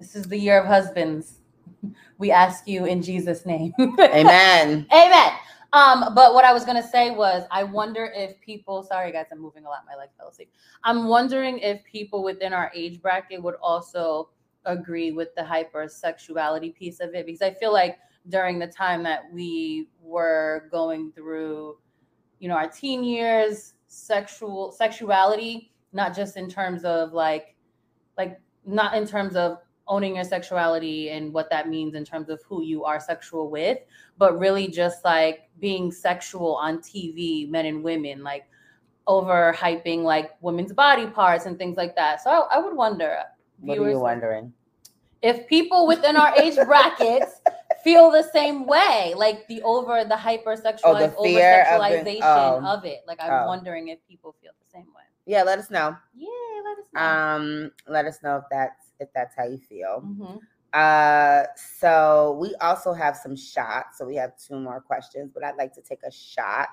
This 0.00 0.16
is 0.16 0.24
the 0.26 0.38
year 0.38 0.60
of 0.60 0.66
husbands. 0.66 1.38
We 2.18 2.30
ask 2.32 2.66
you 2.66 2.84
in 2.86 3.02
Jesus' 3.02 3.46
name. 3.46 3.72
Amen. 3.78 4.86
Amen. 4.92 5.32
Um, 5.78 6.12
but 6.12 6.34
what 6.34 6.44
I 6.44 6.52
was 6.52 6.64
gonna 6.64 6.82
say 6.82 7.10
was, 7.10 7.44
I 7.52 7.62
wonder 7.62 8.10
if 8.12 8.40
people. 8.40 8.82
Sorry, 8.82 9.12
guys, 9.12 9.26
I'm 9.30 9.40
moving 9.40 9.64
a 9.64 9.68
lot. 9.68 9.84
My 9.86 9.94
leg 9.94 10.08
fell 10.18 10.28
asleep. 10.28 10.50
I'm 10.82 11.06
wondering 11.06 11.60
if 11.60 11.84
people 11.84 12.24
within 12.24 12.52
our 12.52 12.72
age 12.74 13.00
bracket 13.00 13.40
would 13.40 13.54
also 13.62 14.30
agree 14.64 15.12
with 15.12 15.28
the 15.36 15.42
hypersexuality 15.42 16.74
piece 16.74 16.98
of 16.98 17.14
it, 17.14 17.26
because 17.26 17.42
I 17.42 17.52
feel 17.54 17.72
like 17.72 17.98
during 18.28 18.58
the 18.58 18.66
time 18.66 19.04
that 19.04 19.22
we 19.32 19.88
were 20.02 20.68
going 20.72 21.12
through, 21.12 21.78
you 22.40 22.48
know, 22.48 22.56
our 22.56 22.68
teen 22.68 23.04
years, 23.04 23.74
sexual 23.86 24.72
sexuality, 24.72 25.70
not 25.92 26.14
just 26.14 26.36
in 26.36 26.50
terms 26.50 26.84
of 26.84 27.12
like, 27.12 27.54
like 28.18 28.40
not 28.66 28.96
in 28.96 29.06
terms 29.06 29.36
of 29.36 29.58
owning 29.88 30.16
your 30.16 30.24
sexuality 30.24 31.10
and 31.10 31.32
what 31.32 31.48
that 31.50 31.68
means 31.68 31.94
in 31.94 32.04
terms 32.04 32.28
of 32.28 32.42
who 32.42 32.62
you 32.62 32.84
are 32.84 33.00
sexual 33.00 33.50
with, 33.50 33.78
but 34.18 34.38
really 34.38 34.68
just 34.68 35.04
like 35.04 35.48
being 35.60 35.90
sexual 35.90 36.54
on 36.56 36.78
TV, 36.78 37.48
men 37.50 37.66
and 37.66 37.82
women, 37.82 38.22
like 38.22 38.44
over 39.06 39.54
hyping 39.56 40.02
like 40.02 40.32
women's 40.42 40.72
body 40.72 41.06
parts 41.06 41.46
and 41.46 41.56
things 41.58 41.76
like 41.76 41.96
that. 41.96 42.22
So 42.22 42.30
I, 42.30 42.56
I 42.56 42.58
would 42.58 42.76
wonder, 42.76 43.18
What 43.60 43.78
are 43.78 43.90
you 43.90 43.98
wondering? 43.98 44.52
if 45.22 45.46
people 45.48 45.86
within 45.86 46.16
our 46.16 46.34
age 46.36 46.54
brackets 46.66 47.40
feel 47.82 48.10
the 48.10 48.22
same 48.32 48.66
way, 48.66 49.14
like 49.16 49.46
the 49.48 49.62
over 49.62 50.04
the 50.04 50.14
hypersexualized, 50.14 50.80
Oh, 50.84 50.94
the 50.98 51.14
over 51.16 51.28
fear 51.28 51.62
of 51.62 51.80
sexualization 51.80 52.62
oh. 52.62 52.66
of 52.66 52.84
it. 52.84 53.00
Like 53.06 53.18
I'm 53.22 53.44
Oh. 53.44 53.46
wondering 53.46 53.88
if 53.88 53.98
people 54.06 54.34
feel 54.40 54.52
the 54.62 54.70
same 54.70 54.86
way. 54.94 55.02
Yeah, 55.26 55.42
let 55.42 55.58
us 55.58 55.70
know. 55.70 55.96
Yeah, 56.14 56.28
let 56.64 56.78
us 56.78 56.86
know. 56.94 57.00
Um, 57.00 57.70
let 57.86 58.04
us 58.06 58.18
know 58.22 58.36
if 58.36 58.44
that's 58.50 58.87
if 59.00 59.12
that's 59.14 59.34
how 59.36 59.44
you 59.44 59.58
feel. 59.58 60.02
Mhm. 60.04 60.40
Uh, 60.72 61.46
so 61.56 62.36
we 62.40 62.54
also 62.56 62.92
have 62.92 63.16
some 63.16 63.34
shots. 63.34 63.98
So 63.98 64.04
we 64.04 64.16
have 64.16 64.36
two 64.36 64.58
more 64.58 64.80
questions, 64.80 65.30
but 65.32 65.42
I'd 65.42 65.56
like 65.56 65.72
to 65.74 65.82
take 65.82 66.02
a 66.02 66.10
shot 66.10 66.68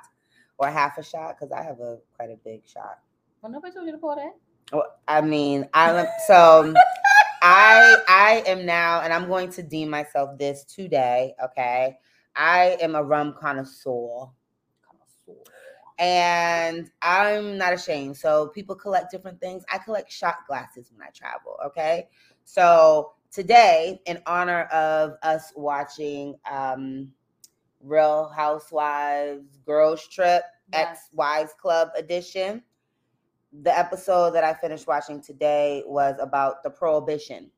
or 0.57 0.69
half 0.69 0.97
a 0.97 1.03
shot 1.03 1.35
because 1.37 1.51
I 1.51 1.63
have 1.63 1.79
a 1.79 1.99
quite 2.15 2.29
a 2.29 2.37
big 2.43 2.65
shot. 2.65 2.99
Well, 3.41 3.51
nobody 3.51 3.73
told 3.73 3.85
you 3.85 3.93
to 3.93 3.97
pour 3.97 4.15
that. 4.15 4.35
Well, 4.73 4.95
I 5.07 5.21
mean, 5.21 5.69
I'm 5.73 6.07
so 6.27 6.73
I 7.41 7.97
I 8.07 8.43
am 8.47 8.65
now, 8.65 9.01
and 9.01 9.13
I'm 9.13 9.27
going 9.27 9.49
to 9.51 9.63
deem 9.63 9.89
myself 9.89 10.37
this 10.37 10.63
today. 10.65 11.35
Okay, 11.43 11.97
I 12.35 12.77
am 12.81 12.95
a 12.95 13.03
rum 13.03 13.35
connoisseur, 13.39 14.29
and 15.97 16.89
I'm 17.01 17.57
not 17.57 17.73
ashamed. 17.73 18.17
So 18.17 18.49
people 18.49 18.75
collect 18.75 19.11
different 19.11 19.39
things. 19.39 19.63
I 19.71 19.77
collect 19.77 20.11
shot 20.11 20.37
glasses 20.47 20.91
when 20.91 21.05
I 21.05 21.11
travel. 21.11 21.57
Okay, 21.65 22.07
so 22.43 23.13
today, 23.31 24.01
in 24.05 24.21
honor 24.25 24.63
of 24.65 25.15
us 25.23 25.53
watching 25.55 26.35
um, 26.49 27.11
Real 27.81 28.31
Housewives 28.35 29.57
Girls 29.65 30.07
Trip 30.07 30.43
Yes. 30.73 30.87
X 30.87 30.99
Wives 31.13 31.53
Club 31.59 31.89
edition. 31.95 32.63
The 33.61 33.77
episode 33.77 34.31
that 34.31 34.43
I 34.43 34.53
finished 34.53 34.87
watching 34.87 35.21
today 35.21 35.83
was 35.85 36.15
about 36.19 36.63
the 36.63 36.69
prohibition. 36.69 37.51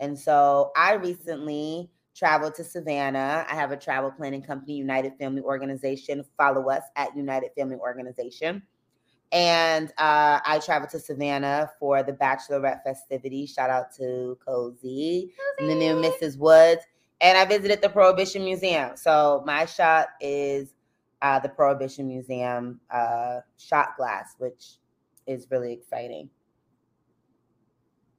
And 0.00 0.18
so 0.18 0.70
I 0.76 0.94
recently 0.94 1.90
traveled 2.18 2.54
to 2.56 2.64
Savannah. 2.64 3.46
I 3.48 3.54
have 3.54 3.70
a 3.70 3.76
travel 3.76 4.10
planning 4.10 4.42
company, 4.42 4.74
United 4.74 5.12
Family 5.18 5.42
Organization. 5.42 6.24
Follow 6.36 6.68
us 6.68 6.82
at 6.96 7.16
United 7.16 7.50
Family 7.56 7.76
Organization. 7.76 8.62
And 9.30 9.90
uh, 9.98 10.40
I 10.44 10.60
traveled 10.64 10.90
to 10.90 10.98
Savannah 10.98 11.70
for 11.78 12.02
the 12.02 12.12
bachelorette 12.12 12.82
festivity. 12.82 13.46
Shout 13.46 13.70
out 13.70 13.94
to 13.96 14.36
Cozy 14.44 15.32
and 15.58 15.70
the 15.70 15.74
new 15.74 15.94
Mrs. 15.94 16.38
Woods. 16.38 16.82
And 17.20 17.36
I 17.36 17.44
visited 17.44 17.82
the 17.82 17.88
Prohibition 17.88 18.44
Museum. 18.44 18.96
So 18.96 19.42
my 19.46 19.66
shot 19.66 20.08
is 20.20 20.74
uh, 21.20 21.38
the 21.38 21.48
Prohibition 21.48 22.08
Museum 22.08 22.80
uh, 22.90 23.40
shot 23.58 23.96
glass, 23.96 24.34
which 24.38 24.76
is 25.26 25.46
really 25.50 25.72
exciting. 25.72 26.30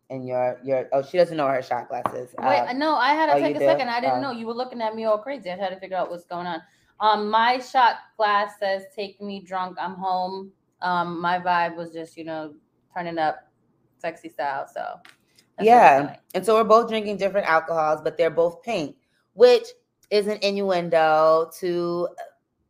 And 0.10 0.28
your 0.28 0.60
your 0.64 0.90
oh 0.92 1.04
she 1.04 1.18
doesn't 1.18 1.38
know 1.38 1.48
her 1.48 1.62
shot 1.62 1.88
glass 1.88 2.04
is. 2.16 2.34
Wait, 2.40 2.60
Uh, 2.60 2.74
no, 2.74 2.96
I 2.96 3.14
had 3.14 3.28
to 3.28 3.34
oh, 3.34 3.40
take 3.40 3.56
a 3.56 3.60
do? 3.60 3.66
second. 3.66 3.90
I 3.90 4.00
didn't 4.02 4.22
know 4.22 4.32
you 4.32 4.48
were 4.48 4.54
looking 4.54 4.82
at 4.82 4.96
me 4.96 5.06
all 5.06 5.20
crazy. 5.20 5.52
I 5.52 5.56
had 5.56 5.70
to 5.70 5.80
figure 5.80 5.98
out 5.98 6.10
what's 6.10 6.26
going 6.26 6.48
on. 6.48 6.62
Um, 7.00 7.30
my 7.30 7.60
shot 7.60 7.96
glass 8.18 8.54
says 8.60 8.84
"Take 8.96 9.22
me 9.22 9.42
drunk, 9.42 9.78
I'm 9.80 9.96
home." 9.96 10.52
Um, 10.82 11.22
my 11.22 11.40
vibe 11.40 11.76
was 11.76 11.92
just 11.94 12.18
you 12.18 12.24
know 12.24 12.54
turning 12.94 13.20
up, 13.20 13.52
sexy 14.00 14.30
style. 14.30 14.68
So 14.68 14.82
that's 15.58 15.70
what 15.70 15.84
I'm 15.84 16.08
Yeah. 16.08 16.16
And 16.34 16.46
so 16.46 16.56
we're 16.56 16.64
both 16.64 16.90
drinking 16.90 17.18
different 17.18 17.48
alcohols, 17.48 18.02
but 18.04 18.18
they're 18.18 18.30
both 18.32 18.64
pink, 18.64 18.96
which 19.34 19.68
is 20.10 20.28
an 20.28 20.40
innuendo 20.42 21.52
to 21.60 22.08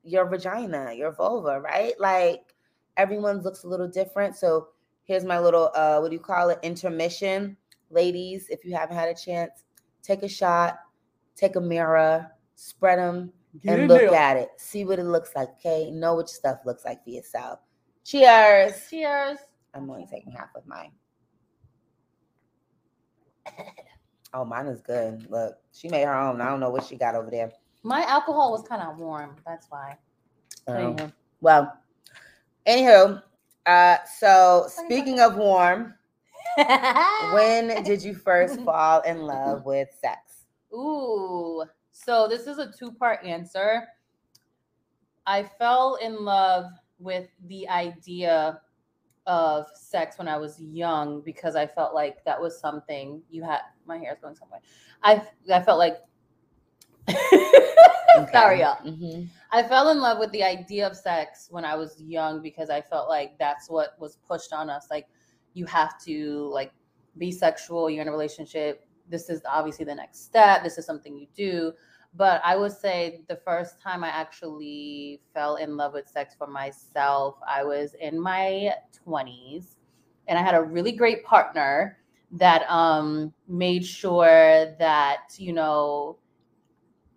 your 0.04 0.26
vagina, 0.28 0.94
your 0.94 1.12
vulva, 1.12 1.60
right? 1.62 1.94
Like 2.00 2.54
everyone's 2.98 3.46
looks 3.46 3.64
a 3.64 3.68
little 3.68 3.88
different. 3.88 4.36
So 4.36 4.70
here's 5.10 5.26
my 5.26 5.40
little 5.40 5.72
uh 5.74 5.98
what 6.00 6.10
do 6.10 6.14
you 6.16 6.22
call 6.22 6.50
it? 6.50 6.60
Intermission. 6.62 7.58
Ladies, 7.90 8.48
if 8.50 8.64
you 8.64 8.76
haven't 8.76 8.96
had 8.96 9.10
a 9.10 9.16
chance, 9.16 9.64
take 10.04 10.22
a 10.22 10.28
shot, 10.30 10.78
take 11.36 11.56
a 11.56 11.62
mirror, 11.62 12.32
spread 12.54 13.00
them, 13.00 13.34
and 13.68 13.88
look 13.88 14.14
at 14.14 14.38
it. 14.38 14.50
See 14.58 14.86
what 14.86 15.00
it 15.00 15.06
looks 15.06 15.32
like, 15.36 15.50
okay? 15.58 15.90
Know 15.90 16.14
what 16.14 16.30
stuff 16.30 16.60
looks 16.64 16.86
like 16.86 17.04
for 17.04 17.10
yourself. 17.10 17.60
Cheers. 18.06 18.74
Cheers. 18.88 19.40
I'm 19.74 19.90
only 19.90 20.06
taking 20.06 20.32
half 20.32 20.50
of 20.56 20.66
mine. 20.68 20.92
Oh, 24.32 24.46
mine 24.46 24.68
is 24.68 24.80
good. 24.80 25.26
Look, 25.32 25.56
she 25.72 25.90
made 25.90 26.04
her 26.04 26.14
own. 26.14 26.40
I 26.40 26.50
don't 26.52 26.60
know 26.60 26.70
what 26.70 26.86
she 26.86 26.96
got 26.96 27.16
over 27.16 27.32
there. 27.32 27.52
My 27.82 28.04
alcohol 28.04 28.52
was 28.52 28.62
kind 28.62 28.80
of 28.84 29.00
warm. 29.00 29.36
That's 29.44 29.66
why. 29.72 29.98
Um, 30.68 30.76
Anywho. 30.76 31.14
well, 31.42 31.74
anywho, 32.68 33.24
uh, 33.70 33.98
so 34.06 34.66
speaking 34.68 35.20
of 35.20 35.36
warm, 35.36 35.94
when 37.34 37.84
did 37.84 38.02
you 38.02 38.16
first 38.16 38.60
fall 38.62 39.02
in 39.02 39.22
love 39.22 39.64
with 39.66 39.90
sex? 40.02 40.46
Ooh. 40.74 41.64
So 41.92 42.28
this 42.28 42.48
is 42.48 42.58
a 42.58 42.72
two-part 42.72 43.24
answer. 43.24 43.88
I 45.28 45.44
fell 45.44 46.00
in 46.02 46.26
love 46.26 46.66
with 46.98 47.28
the 47.48 47.70
idea 47.70 48.60
of 49.28 49.68
sex 49.76 50.18
when 50.18 50.28
I 50.28 50.38
was 50.38 50.60
young 50.60 51.22
because 51.22 51.56
I 51.56 51.68
felt 51.68 51.94
like 51.94 52.24
that 52.26 52.42
was 52.42 52.60
something 52.60 53.22
you 53.30 53.44
had 53.44 53.60
my 53.86 53.98
hair 54.00 54.14
is 54.14 54.20
going 54.20 54.36
somewhere. 54.36 54.62
I 55.04 55.22
I 55.54 55.62
felt 55.62 55.78
like 55.78 55.98
Sorry, 58.32 58.62
y'all. 58.62 58.78
hmm 58.78 59.26
I 59.52 59.64
fell 59.64 59.90
in 59.90 60.00
love 60.00 60.20
with 60.20 60.32
the 60.32 60.44
idea 60.44 60.86
of 60.88 60.96
sex 60.96 61.48
when 61.50 61.66
I 61.66 61.76
was 61.76 62.02
young 62.02 62.42
because 62.42 62.70
I 62.70 62.82
felt 62.82 63.10
like 63.10 63.38
that's 63.40 63.70
what 63.70 63.96
was 64.00 64.18
pushed 64.28 64.54
on 64.54 64.70
us. 64.70 64.88
Like 64.92 65.08
you 65.54 65.66
have 65.66 66.00
to 66.06 66.50
like 66.54 66.72
be 67.18 67.32
sexual, 67.32 67.90
you're 67.90 68.04
in 68.04 68.08
a 68.08 68.12
relationship. 68.12 68.88
This 69.10 69.30
is 69.30 69.42
obviously 69.50 69.86
the 69.86 69.96
next 69.96 70.24
step. 70.26 70.64
This 70.64 70.78
is 70.78 70.86
something 70.86 71.18
you 71.18 71.28
do. 71.36 71.74
But 72.16 72.42
I 72.44 72.56
would 72.56 72.72
say 72.72 73.22
the 73.28 73.38
first 73.38 73.82
time 73.82 74.04
I 74.04 74.10
actually 74.10 75.22
fell 75.34 75.56
in 75.56 75.78
love 75.78 75.94
with 75.94 76.08
sex 76.08 76.36
for 76.38 76.48
myself, 76.48 77.36
I 77.48 77.64
was 77.64 77.96
in 78.00 78.20
my 78.20 78.74
20s 79.08 79.76
and 80.28 80.38
I 80.38 80.44
had 80.44 80.56
a 80.56 80.62
really 80.62 80.92
great 80.92 81.24
partner 81.24 81.98
that 82.32 82.70
um 82.70 83.34
made 83.48 83.84
sure 83.84 84.76
that, 84.78 85.34
you 85.38 85.54
know, 85.54 86.20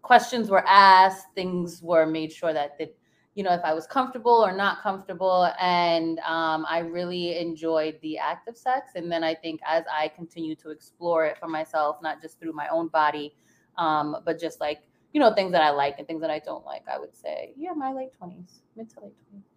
questions 0.03 0.51
were 0.51 0.65
asked, 0.67 1.27
things 1.35 1.81
were 1.83 2.07
made 2.07 2.33
sure 2.33 2.53
that 2.53 2.79
that 2.79 2.95
you 3.35 3.43
know 3.43 3.53
if 3.55 3.63
I 3.65 3.73
was 3.73 3.87
comfortable 3.87 4.45
or 4.45 4.53
not 4.53 4.83
comfortable, 4.83 5.51
and 5.59 6.19
um, 6.21 6.67
I 6.69 6.81
really 6.81 7.39
enjoyed 7.39 7.99
the 8.03 8.19
act 8.19 8.49
of 8.49 8.57
sex. 8.57 8.93
And 8.95 9.11
then 9.11 9.25
I 9.25 9.35
think 9.35 9.61
as 9.67 9.85
I 9.91 10.09
continue 10.09 10.55
to 10.57 10.71
explore 10.71 11.25
it 11.25 11.39
for 11.39 11.49
myself, 11.49 11.97
not 12.03 12.21
just 12.21 12.39
through 12.39 12.53
my 12.53 12.69
own 12.69 12.89
body, 12.89 13.35
um, 13.79 14.17
but 14.25 14.39
just 14.39 14.61
like 14.61 14.81
you 15.13 15.21
know 15.21 15.35
things 15.35 15.53
that 15.53 15.63
I 15.63 15.71
like 15.71 15.97
and 15.99 16.07
things 16.07 16.21
that 16.21 16.31
I 16.31 16.41
don't 16.41 16.65
like, 16.67 16.83
I 16.93 16.99
would 16.99 17.15
say 17.17 17.55
yeah, 17.57 17.73
my 17.73 17.93
late 17.93 18.13
twenties, 18.13 18.61
mid 18.77 18.91
to 18.91 19.01
late 19.01 19.15
twenties. 19.29 19.49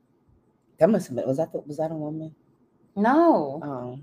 That 0.77 0.89
must 0.89 1.07
have 1.07 1.15
been. 1.15 1.27
Was 1.27 1.37
that 1.37 1.51
the, 1.51 1.59
was 1.59 1.77
that 1.77 1.91
a 1.91 1.95
woman? 1.95 2.35
No, 2.97 3.61
Oh, 3.63 3.99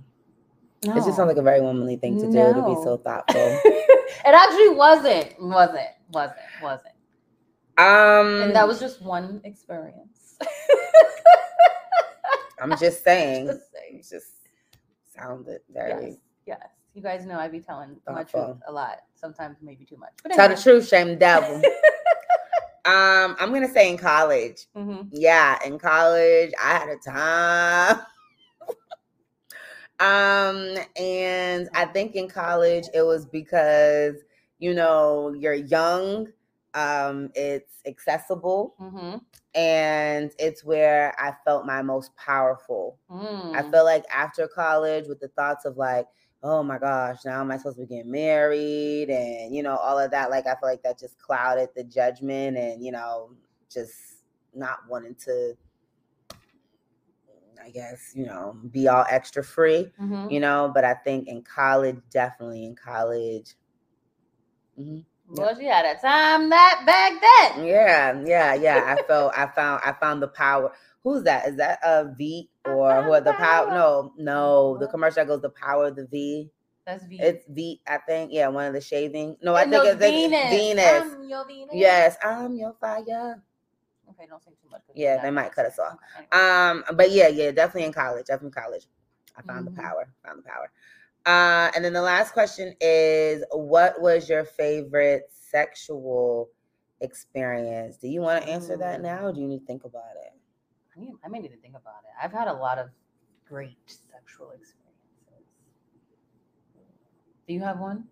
no. 0.85 0.93
it 0.93 1.05
just 1.05 1.17
sounds 1.17 1.29
like 1.29 1.37
a 1.39 1.43
very 1.43 1.61
womanly 1.63 1.97
thing 1.97 2.19
to 2.19 2.27
do 2.27 2.53
to 2.53 2.63
be 2.67 2.75
so 2.83 2.99
thoughtful. 2.99 3.41
it 3.65 4.27
actually 4.27 4.71
wasn't, 4.71 5.35
wasn't, 5.41 5.89
wasn't, 6.13 6.39
wasn't. 6.63 6.95
Um, 7.79 8.43
And 8.43 8.55
that 8.55 8.69
was 8.69 8.79
just 8.79 9.03
one 9.03 9.41
experience. 9.45 10.39
I'm 12.61 12.77
just 12.79 13.03
saying. 13.03 13.47
Just 13.49 13.73
saying. 13.73 13.99
It 13.99 14.07
just 14.09 14.33
sounded 15.15 15.61
very. 15.73 16.11
Yes, 16.11 16.17
yes. 16.47 16.69
You 16.95 17.03
guys 17.03 17.27
know 17.27 17.39
I'd 17.39 17.51
be 17.51 17.61
telling 17.61 17.97
my 18.07 18.23
truth 18.23 18.57
a 18.69 18.73
lot. 18.73 18.99
Sometimes 19.15 19.57
maybe 19.63 19.85
too 19.85 19.97
much. 19.97 20.13
But 20.23 20.33
Tell 20.33 20.49
the 20.49 20.57
truth, 20.57 20.87
shame 20.87 21.09
the 21.09 21.17
devil. 21.17 21.57
um, 22.85 23.37
I'm 23.41 23.53
gonna 23.53 23.69
say 23.73 23.91
in 23.91 23.97
college. 23.99 24.67
hmm 24.77 25.03
Yeah, 25.11 25.59
in 25.65 25.79
college, 25.79 26.53
I 26.63 26.69
had 26.79 26.89
a 26.89 26.97
time. 26.99 28.01
um, 30.79 30.85
and 30.97 31.69
I 31.75 31.87
think 31.87 32.15
in 32.15 32.29
college 32.29 32.85
it 32.95 33.03
was 33.03 33.25
because 33.27 34.17
you 34.63 34.75
know 34.75 35.35
you're 35.39 35.55
young, 35.55 36.29
um, 36.75 37.31
it's 37.35 37.83
accessible, 37.87 38.75
hmm 38.79 39.17
and 39.55 40.33
it's 40.39 40.65
where 40.65 41.15
I 41.19 41.35
felt 41.45 41.67
my 41.67 41.83
most 41.83 42.17
powerful. 42.17 42.99
Mm. 43.11 43.55
I 43.55 43.71
feel 43.71 43.85
like 43.85 44.05
after 44.11 44.49
college, 44.49 45.09
with 45.09 45.21
the 45.21 45.29
thoughts 45.29 45.67
of 45.67 45.77
like, 45.77 46.07
oh 46.43 46.63
my 46.63 46.79
gosh, 46.79 47.25
now 47.27 47.41
am 47.41 47.51
I 47.51 47.59
supposed 47.59 47.77
to 47.77 47.83
be 47.83 47.89
getting 47.97 48.11
married? 48.11 49.11
And, 49.11 49.55
you 49.55 49.63
know, 49.63 49.77
all 49.77 49.99
of 49.99 50.11
that. 50.13 50.31
Like, 50.31 50.47
I 50.47 50.55
feel 50.55 50.69
like 50.71 50.83
that 50.85 50.99
just 50.99 51.19
clouded 51.19 51.69
the 51.77 51.85
judgment 51.85 52.57
and, 52.57 52.85
you 52.85 52.93
know, 52.93 53.33
just 53.71 53.95
not 54.55 54.79
wanting 54.89 55.17
to, 55.27 55.55
I 57.63 57.71
guess, 57.71 58.13
you 58.17 58.27
know, 58.27 58.57
be 58.71 58.89
all 58.89 59.05
extra 59.11 59.45
free, 59.45 59.93
Mhm. 60.01 60.33
you 60.33 60.41
know. 60.41 60.71
But 60.75 60.85
I 60.85 60.95
think 60.95 61.29
in 61.29 61.43
college, 61.43 61.99
definitely 62.11 62.65
in 62.65 62.75
college. 62.75 63.55
Mhm. 64.83 65.05
Well, 65.29 65.57
she 65.59 65.65
had 65.65 65.85
a 65.87 65.99
time 66.01 66.51
that 66.51 66.83
back 66.85 67.13
then. 67.55 67.65
Yeah, 67.65 68.23
yeah, 68.27 68.55
yeah. 68.55 68.95
I 68.99 69.03
felt, 69.03 69.33
I 69.37 69.47
found, 69.47 69.81
I 69.85 69.93
found 69.93 70.23
the 70.23 70.29
power. 70.29 70.73
Who's 71.03 71.23
that? 71.25 71.49
Is 71.49 71.57
that 71.57 71.79
a 71.83 72.13
V 72.17 72.51
or 72.67 73.03
who? 73.03 73.13
The 73.13 73.21
the 73.23 73.33
power? 73.33 73.69
No, 73.71 74.13
no. 74.19 74.77
The 74.79 74.89
commercial 74.89 75.25
goes, 75.25 75.41
the 75.41 75.51
power 75.51 75.89
of 75.89 75.97
the 75.97 76.07
V. 76.07 76.51
That's 76.85 77.05
V. 77.07 77.19
It's 77.21 77.45
V, 77.49 77.81
I 77.87 77.99
think. 77.99 78.31
Yeah, 78.33 78.49
one 78.49 78.67
of 78.67 78.75
the 78.75 78.81
shaving. 78.81 79.37
No, 79.43 79.55
I 79.55 79.63
And 79.63 79.73
think 79.73 79.85
it's 79.87 79.97
Venus. 79.99 80.51
Venus. 80.51 81.15
I'm 81.15 81.29
your 81.29 81.47
Venus. 81.47 81.75
Yes, 81.75 82.17
I'm 82.23 82.55
your 82.57 82.75
fire. 82.81 83.43
Okay, 84.11 84.27
don't 84.29 84.43
say 84.45 84.51
too 84.51 84.69
much. 84.71 84.83
Yeah, 84.95 85.23
they 85.23 85.31
might 85.31 85.53
cut 85.53 85.67
us 85.67 85.79
off. 85.79 85.97
Um, 86.33 86.85
but 86.95 87.11
yeah, 87.11 87.29
yeah, 87.29 87.53
definitely 87.53 87.85
in 87.85 87.93
college. 87.93 88.27
Definitely 88.27 88.49
in 88.49 88.63
college. 88.63 88.87
I 89.37 89.43
found 89.43 89.67
Mhm. 89.67 89.75
the 89.77 89.83
power. 89.83 90.09
Found 90.27 90.41
the 90.41 90.49
power. 90.49 90.71
Uh, 91.25 91.71
and 91.75 91.85
then 91.85 91.93
the 91.93 92.03
last 92.03 92.33
question 92.33 92.75
is, 92.81 93.45
what 93.53 94.01
was 94.01 94.29
your 94.29 94.45
favorite 94.45 95.31
sexual 95.31 96.51
experience? 97.01 97.97
Do 97.97 98.09
you 98.09 98.21
want 98.21 98.43
to 98.43 98.51
answer 98.51 98.77
that 98.77 99.01
now, 99.01 99.27
or 99.27 99.33
do 99.33 99.41
you 99.41 99.47
need 99.47 99.61
to 99.61 99.67
think 99.67 99.85
about 99.85 100.17
it? 100.25 100.33
I, 100.97 101.01
mean, 101.01 101.17
I 101.25 101.29
may 101.29 101.39
need 101.39 101.53
to 101.53 101.57
think 101.59 101.77
about 101.77 102.03
it. 102.05 102.11
I've 102.23 102.33
had 102.33 102.49
a 102.49 102.53
lot 102.53 102.79
of 102.79 102.89
great 103.49 103.79
sexual 103.87 104.51
experiences. 104.51 104.83
Do 107.47 107.55
you 107.55 107.61
have 107.61 107.79
one? 107.79 108.05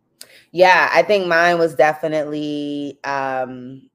Yeah, 0.52 0.90
I 0.92 1.02
think 1.02 1.26
mine 1.26 1.58
was 1.58 1.74
definitely. 1.74 2.98
um 3.04 3.88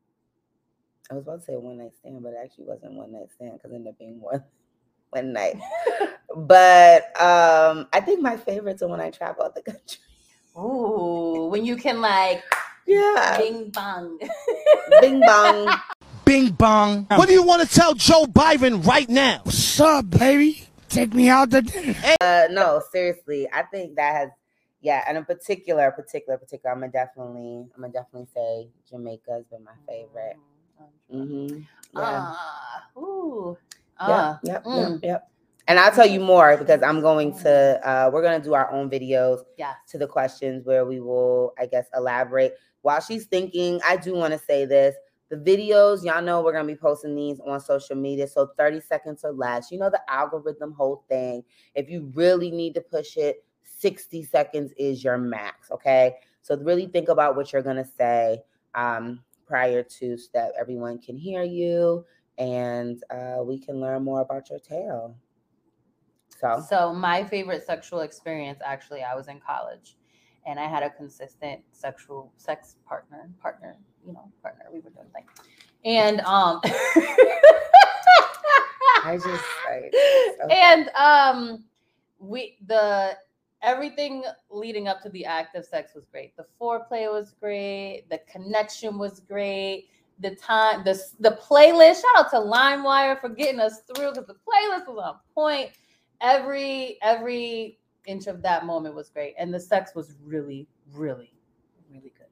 I 1.12 1.14
was 1.14 1.24
about 1.24 1.40
to 1.42 1.46
say 1.46 1.56
one 1.56 1.78
night 1.78 1.92
stand, 2.00 2.24
but 2.24 2.30
it 2.30 2.38
actually 2.44 2.66
wasn't 2.66 2.94
one 2.94 3.12
night 3.12 3.32
stand 3.32 3.54
because 3.54 3.72
it 3.72 3.76
ended 3.76 3.92
up 3.94 4.00
being 4.00 4.20
one 4.20 4.44
one 5.16 5.34
night. 5.34 5.56
but 6.36 7.04
um 7.22 7.88
I 7.94 8.02
think 8.02 8.22
my 8.22 8.38
favorites 8.38 8.82
are 8.84 8.90
when 8.90 9.02
I 9.02 9.10
travel 9.10 9.46
out 9.46 9.56
the 9.56 9.62
country. 9.62 10.00
Ooh, 10.58 11.48
when 11.50 11.66
you 11.66 11.76
can 11.78 12.02
like 12.02 12.44
Yeah. 12.86 13.38
Bing 13.38 13.70
bong. 13.72 14.20
Bing 15.02 15.22
bong. 15.22 15.82
Bing 16.26 16.50
bong. 16.52 17.08
What 17.10 17.28
do 17.28 17.34
you 17.34 17.44
want 17.44 17.68
to 17.68 17.74
tell 17.74 17.94
Joe 17.94 18.26
Biden 18.26 18.86
right 18.86 19.10
now? 19.10 19.42
What's 19.44 19.80
up, 19.80 20.10
baby? 20.10 20.68
Take 20.90 21.14
me 21.14 21.30
out 21.30 21.52
to 21.52 21.62
dinner. 21.62 21.96
Uh, 22.22 22.48
no, 22.52 22.82
seriously, 22.92 23.48
I 23.52 23.64
think 23.64 23.96
that 23.96 24.16
has, 24.16 24.30
yeah, 24.82 25.04
and 25.08 25.18
in 25.18 25.26
particular, 25.26 25.92
particular, 25.92 26.38
particular, 26.38 26.74
I'm 26.74 26.80
gonna 26.80 26.92
definitely, 26.92 27.68
I'm 27.76 27.82
gonna 27.82 27.92
definitely 27.92 28.28
say 28.34 28.70
Jamaica's 28.90 29.46
been 29.52 29.64
my 29.64 29.74
favorite. 29.88 30.38
Mm-hmm. 31.14 31.58
Yeah. 31.58 32.34
Ah, 32.34 32.84
ooh. 32.98 33.58
Ah, 34.00 34.40
yep, 34.44 34.64
yep, 34.66 34.66
mm. 34.66 35.00
yep. 35.04 35.30
And 35.68 35.80
I'll 35.80 35.92
tell 35.92 36.06
you 36.06 36.20
more 36.20 36.58
because 36.58 36.84
I'm 36.84 37.02
going 37.02 37.34
to, 37.40 37.80
uh, 37.84 38.10
we're 38.14 38.22
gonna 38.22 38.44
do 38.44 38.54
our 38.54 38.72
own 38.72 38.90
videos 38.90 39.40
yes. 39.58 39.76
to 39.90 39.98
the 39.98 40.08
questions 40.08 40.66
where 40.66 40.86
we 40.86 41.00
will, 41.00 41.54
I 41.58 41.66
guess, 41.66 41.88
elaborate. 41.96 42.56
While 42.82 43.02
she's 43.02 43.26
thinking, 43.26 43.80
I 43.88 43.98
do 43.98 44.14
want 44.14 44.34
to 44.34 44.40
say 44.40 44.66
this. 44.66 44.96
The 45.30 45.38
videos, 45.38 46.04
y'all 46.04 46.22
know 46.22 46.44
we're 46.44 46.54
gonna 46.54 46.68
be 46.68 46.76
posting 46.76 47.16
these 47.16 47.40
on 47.40 47.60
social 47.60 47.96
media. 47.96 48.28
So 48.28 48.52
30 48.58 48.80
seconds 48.82 49.24
or 49.24 49.32
less. 49.32 49.72
You 49.72 49.80
know 49.80 49.90
the 49.90 50.02
algorithm 50.08 50.74
whole 50.74 51.04
thing. 51.10 51.44
If 51.74 51.90
you 51.90 52.12
really 52.14 52.52
need 52.52 52.76
to 52.76 52.82
push 52.82 53.18
it, 53.18 53.44
60 53.64 54.24
seconds 54.24 54.72
is 54.78 55.04
your 55.04 55.18
max. 55.18 55.72
Okay. 55.72 56.16
So 56.44 56.56
really 56.58 56.86
think 56.86 57.10
about 57.10 57.36
what 57.36 57.52
you're 57.52 57.64
gonna 57.64 57.90
say 57.98 58.44
um, 58.76 59.24
prior 59.48 59.82
to 59.82 60.16
so 60.16 60.28
that 60.36 60.52
everyone 60.60 61.00
can 61.00 61.18
hear 61.18 61.42
you 61.42 62.06
and 62.38 63.04
uh, 63.10 63.42
we 63.44 63.58
can 63.58 63.80
learn 63.80 64.04
more 64.04 64.22
about 64.22 64.50
your 64.50 64.60
tale. 64.60 65.16
So 66.40 66.64
So 66.68 66.94
my 66.94 67.24
favorite 67.24 67.66
sexual 67.66 68.02
experience 68.02 68.60
actually 68.64 69.04
I 69.04 69.16
was 69.16 69.28
in 69.28 69.40
college 69.40 69.96
and 70.46 70.60
I 70.60 70.68
had 70.68 70.84
a 70.84 70.90
consistent 70.90 71.62
sexual 71.72 72.32
sex 72.38 72.76
partner, 72.88 73.30
partner, 73.42 73.78
you 74.06 74.14
know, 74.14 74.32
partner. 74.42 74.66
We 74.72 74.80
were 74.80 74.92
doing 74.92 75.08
things. 75.14 75.30
And 75.84 76.22
um 76.22 76.62
I 79.04 79.18
just 79.18 79.44
like 79.70 79.94
okay. 80.44 80.50
and 80.52 80.90
um 80.90 81.66
we 82.20 82.58
the 82.66 83.18
everything 83.62 84.24
leading 84.50 84.88
up 84.88 85.02
to 85.02 85.10
the 85.10 85.26
act 85.26 85.56
of 85.56 85.66
sex 85.66 85.94
was 85.96 86.06
great. 86.06 86.36
The 86.38 86.46
foreplay 86.60 87.12
was 87.12 87.34
great, 87.40 88.06
the 88.10 88.20
connection 88.32 88.98
was 88.98 89.20
great. 89.22 89.90
The 90.20 90.36
time, 90.36 90.84
the 90.86 91.00
the 91.20 91.38
playlist. 91.42 92.02
Shout 92.02 92.26
out 92.26 92.30
to 92.32 92.38
LimeWire 92.38 93.20
for 93.20 93.30
getting 93.30 93.60
us 93.60 93.82
through 93.82 94.12
because 94.12 94.28
the 94.28 94.34
playlist 94.36 94.88
was 94.88 94.98
on 95.04 95.16
point. 95.34 95.72
Every 96.22 96.98
every 97.02 97.80
inch 98.06 98.28
of 98.28 98.42
that 98.44 98.66
moment 98.66 98.96
was 98.96 99.10
great, 99.10 99.36
and 99.38 99.54
the 99.54 99.60
sex 99.60 99.94
was 99.94 100.14
really, 100.24 100.68
really, 100.94 101.34
really 101.92 102.14
good. 102.18 102.28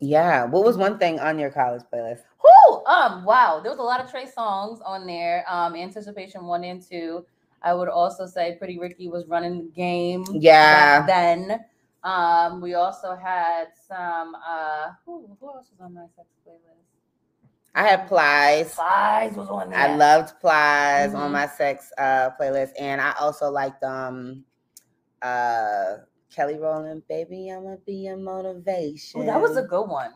yeah. 0.00 0.44
What 0.44 0.64
was 0.64 0.76
one 0.76 0.98
thing 0.98 1.20
on 1.20 1.38
your 1.38 1.50
college 1.50 1.82
playlist? 1.92 2.22
Whoo! 2.42 2.84
Um, 2.86 3.24
wow, 3.24 3.60
there 3.62 3.70
was 3.70 3.78
a 3.78 3.82
lot 3.82 4.00
of 4.02 4.10
Trey 4.10 4.24
Songz 4.24 4.78
on 4.84 5.06
there. 5.06 5.44
Um, 5.46 5.76
Anticipation 5.76 6.46
one 6.46 6.64
and 6.64 6.80
two. 6.80 7.26
I 7.62 7.74
would 7.74 7.90
also 7.90 8.24
say 8.26 8.56
Pretty 8.58 8.78
Ricky 8.78 9.08
was 9.08 9.26
running 9.26 9.58
the 9.58 9.70
game. 9.72 10.24
Yeah. 10.32 11.04
then. 11.04 11.60
Um, 12.02 12.60
we 12.60 12.74
also 12.74 13.14
had 13.14 13.68
some. 13.88 14.34
Uh, 14.36 14.92
who, 15.04 15.36
who 15.40 15.48
else 15.48 15.68
was 15.70 15.80
on 15.80 15.94
my 15.94 16.06
sex 16.16 16.28
playlist? 16.46 16.86
I 17.74 17.86
had 17.86 18.08
Plies. 18.08 18.72
Spies 18.72 19.34
was 19.34 19.48
on 19.48 19.70
there. 19.70 19.78
I 19.78 19.94
loved 19.94 20.40
Plies 20.40 21.14
on 21.14 21.30
Mhm. 21.30 21.32
my 21.32 21.46
sex 21.46 21.92
uh 21.98 22.30
playlist, 22.40 22.72
and 22.78 23.00
I 23.00 23.12
also 23.20 23.48
liked 23.50 23.84
um 23.84 24.44
uh 25.22 25.98
Kelly 26.34 26.58
Rowland, 26.58 27.02
baby, 27.08 27.50
I'ma 27.50 27.76
be 27.86 28.06
a 28.06 28.16
motivation. 28.16 29.22
Oh, 29.22 29.26
that 29.26 29.40
was 29.40 29.56
a 29.56 29.62
good 29.62 29.84
one. 29.88 30.12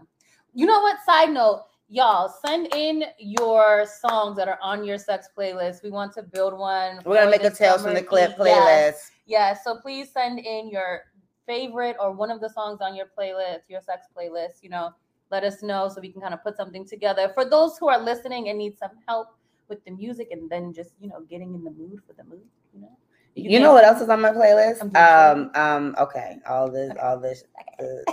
You 0.53 0.66
know 0.66 0.81
what? 0.81 0.97
Side 1.05 1.31
note, 1.31 1.64
y'all 1.88 2.33
send 2.44 2.73
in 2.75 3.05
your 3.18 3.85
songs 3.87 4.37
that 4.37 4.49
are 4.49 4.59
on 4.62 4.85
your 4.85 4.99
sex 4.99 5.29
playlist. 5.37 5.83
We 5.83 5.90
want 5.90 6.12
to 6.14 6.23
build 6.23 6.57
one. 6.57 7.01
We're 7.05 7.16
gonna 7.16 7.31
make 7.31 7.44
a 7.44 7.51
Tales 7.51 7.83
from 7.83 7.94
the 7.94 8.03
Clip 8.03 8.37
playlist. 8.37 8.47
Yes. 8.47 9.11
Yeah, 9.27 9.55
so 9.55 9.79
please 9.81 10.12
send 10.12 10.38
in 10.38 10.70
your 10.70 11.03
favorite 11.46 11.96
or 12.00 12.12
one 12.12 12.30
of 12.30 12.40
the 12.40 12.48
songs 12.48 12.80
on 12.80 12.94
your 12.94 13.07
playlist, 13.18 13.61
your 13.68 13.80
sex 13.80 14.07
playlist, 14.16 14.62
you 14.62 14.70
know, 14.70 14.90
let 15.30 15.44
us 15.44 15.62
know 15.62 15.88
so 15.88 16.00
we 16.00 16.11
can 16.11 16.20
kind 16.20 16.35
of 16.35 16.42
put 16.42 16.57
something 16.57 16.87
together. 16.87 17.30
For 17.35 17.44
those 17.44 17.78
who 17.78 17.88
are 17.88 18.02
listening 18.02 18.48
and 18.48 18.59
need 18.59 18.78
some 18.78 18.90
help 19.07 19.28
with 19.68 19.85
the 19.85 19.90
music 19.90 20.28
and 20.30 20.48
then 20.50 20.72
just, 20.72 20.90
you 21.00 21.09
know, 21.09 21.20
getting 21.28 21.54
in 21.54 21.64
the 21.64 21.70
mood 21.70 22.00
for 22.07 22.12
the 22.12 22.24
mood, 22.24 22.44
you 22.74 22.80
know. 22.80 22.96
You, 23.35 23.50
can 23.50 23.62
know 23.62 23.72
what 23.72 23.85
else 23.85 24.00
is 24.00 24.09
on 24.09 24.20
my 24.20 24.30
playlist? 24.30 24.94
Um, 24.96 25.50
um, 25.57 25.96
okay, 25.98 26.37
all 26.48 26.70
this, 26.70 26.92
Okay. 26.92 27.00
all 27.00 27.18
this, 27.18 27.44
the, 27.78 28.04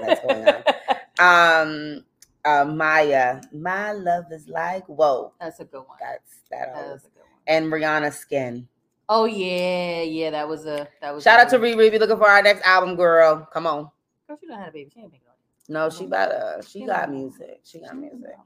that's 0.00 0.20
going 0.20 0.44
on. 0.44 0.64
Um, 1.18 2.04
uh, 2.44 2.64
Mya, 2.64 3.42
my 3.52 3.92
love 3.92 4.24
is 4.32 4.48
like 4.48 4.84
whoa. 4.86 5.32
That's 5.40 5.60
a 5.60 5.64
good 5.64 5.84
one. 5.86 5.98
That's 6.00 6.40
that. 6.50 6.72
That 6.72 6.74
was 6.74 7.04
a 7.04 7.08
good 7.08 7.20
one. 7.20 7.42
And 7.46 7.66
Rihanna 7.66 8.12
Skin. 8.12 8.66
Oh 9.08 9.24
yeah, 9.26 10.02
yeah, 10.02 10.30
that 10.30 10.48
was 10.48 10.64
a 10.66 10.88
that 11.00 11.14
was 11.14 11.24
Shout 11.24 11.38
a 11.38 11.42
out 11.42 11.48
to 11.50 11.58
good- 11.58 11.76
Riri. 11.76 11.90
Be 11.90 11.98
looking 11.98 12.16
for 12.16 12.28
our 12.28 12.42
next 12.42 12.62
album, 12.66 12.96
girl. 12.96 13.46
Come 13.52 13.66
on. 13.66 13.90
Girl, 14.28 14.38
she 14.40 14.46
done 14.46 14.58
had 14.60 14.68
a 14.68 14.72
baby. 14.72 14.90
She 14.94 15.00
ain't 15.00 15.12
making 15.12 15.26
No, 15.68 15.90
she 15.90 16.04
Mhm. 16.04 16.10
better. 16.10 16.60
She 16.62 16.80
She 16.80 16.86
got 16.86 17.10
know. 17.10 17.16
music. 17.18 17.60
She 17.64 17.80
got 17.80 17.96
music. 17.96 18.36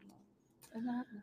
It's 0.74 0.84
not 0.84 0.94
happening. 0.96 1.22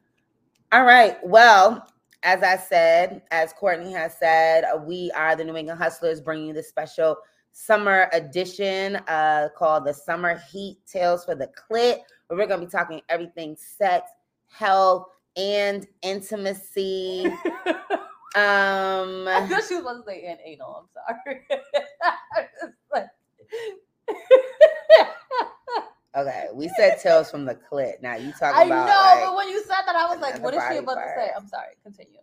All 0.71 0.83
right. 0.85 1.17
Well, 1.25 1.87
as 2.23 2.41
I 2.41 2.57
said, 2.57 3.21
as 3.31 3.53
Courtney 3.53 3.91
has 3.91 4.17
said, 4.17 4.63
uh, 4.63 4.77
we 4.77 5.11
are 5.11 5.35
the 5.35 5.43
New 5.43 5.55
England 5.55 5.79
Hustlers 5.79 6.19
bringing 6.21 6.47
you 6.47 6.53
this 6.53 6.69
special 6.69 7.17
summer 7.51 8.09
edition 8.13 8.95
uh, 9.07 9.49
called 9.55 9.85
the 9.85 9.93
Summer 9.93 10.37
Heat 10.51 10.79
Tales 10.87 11.25
for 11.25 11.35
the 11.35 11.47
Clit, 11.47 11.99
where 12.27 12.39
we're 12.39 12.47
going 12.47 12.61
to 12.61 12.65
be 12.65 12.71
talking 12.71 13.01
everything 13.09 13.55
sex, 13.55 14.09
health, 14.47 15.07
and 15.37 15.85
intimacy. 16.01 17.31
Um, 18.35 19.27
I 19.27 19.45
thought 19.47 19.63
she 19.67 19.75
was 19.75 19.83
supposed 19.83 20.05
to 20.05 20.11
say 20.11 20.25
and 20.25 20.39
anal. 20.43 20.89
I'm 20.97 21.15
sorry. 21.25 21.41
Like- 22.93 23.09
okay, 26.15 26.47
we 26.53 26.69
said 26.77 26.99
tales 27.01 27.29
from 27.31 27.45
the 27.45 27.55
clit. 27.55 28.01
Now 28.01 28.15
you 28.15 28.31
talk 28.31 28.53
about. 28.53 28.61
I 28.61 28.65
know, 28.65 28.75
like, 28.75 29.23
but 29.25 29.35
when 29.35 29.49
you 29.49 29.63
said 29.63 29.81
that, 29.85 29.95
I 29.95 30.05
was 30.09 30.19
like, 30.19 30.41
"What 30.43 30.53
is 30.53 30.63
she 30.69 30.77
about 30.77 30.95
to 30.95 31.13
say?" 31.15 31.29
I'm 31.35 31.47
sorry. 31.47 31.73
Continue. 31.83 32.19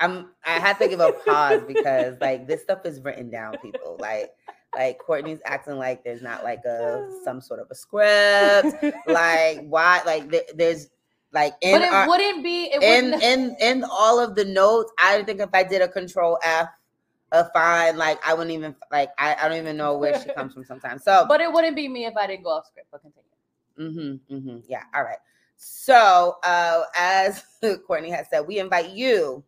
I'm 0.00 0.30
I 0.44 0.58
had 0.58 0.78
to 0.78 0.88
give 0.88 1.00
a 1.00 1.12
pause 1.12 1.62
because 1.66 2.16
like 2.20 2.46
this 2.46 2.62
stuff 2.62 2.84
is 2.84 3.00
written 3.00 3.30
down, 3.30 3.56
people. 3.58 3.96
Like 3.98 4.30
like 4.74 4.98
Courtney's 4.98 5.40
acting 5.46 5.78
like 5.78 6.04
there's 6.04 6.22
not 6.22 6.44
like 6.44 6.64
a 6.66 7.08
some 7.24 7.40
sort 7.40 7.60
of 7.60 7.68
a 7.70 7.74
script. 7.74 8.82
Like 9.06 9.66
why 9.66 10.02
like 10.04 10.30
there, 10.30 10.42
there's 10.54 10.88
like 11.36 11.52
in 11.60 11.72
but 11.72 11.82
it 11.82 11.92
our, 11.92 12.08
wouldn't 12.08 12.42
be. 12.42 12.64
It 12.72 12.82
in 12.82 13.10
wouldn't. 13.10 13.22
in 13.22 13.56
in 13.60 13.84
all 13.84 14.18
of 14.18 14.34
the 14.34 14.44
notes, 14.44 14.90
I 14.98 15.22
think 15.22 15.40
if 15.40 15.50
I 15.52 15.62
did 15.62 15.82
a 15.82 15.88
control 15.88 16.38
F 16.42 16.68
a 17.30 17.50
fine, 17.50 17.98
like 17.98 18.18
I 18.26 18.32
wouldn't 18.32 18.52
even 18.52 18.74
like 18.90 19.10
I, 19.18 19.36
I 19.38 19.46
don't 19.46 19.58
even 19.58 19.76
know 19.76 19.98
where 19.98 20.18
she 20.18 20.32
comes 20.32 20.54
from 20.54 20.64
sometimes. 20.64 21.04
So 21.04 21.26
but 21.28 21.42
it 21.42 21.52
wouldn't 21.52 21.76
be 21.76 21.88
me 21.88 22.06
if 22.06 22.16
I 22.16 22.26
didn't 22.26 22.44
go 22.44 22.52
off 22.52 22.66
script. 22.66 22.88
But 22.90 23.02
continue. 23.02 23.26
Mm-hmm, 23.78 24.34
mm-hmm. 24.34 24.58
Yeah. 24.66 24.84
All 24.94 25.04
right. 25.04 25.18
So, 25.58 26.36
uh, 26.42 26.84
as 26.96 27.44
Courtney 27.86 28.10
has 28.10 28.28
said, 28.30 28.40
we 28.40 28.58
invite 28.58 28.90
you 28.90 29.44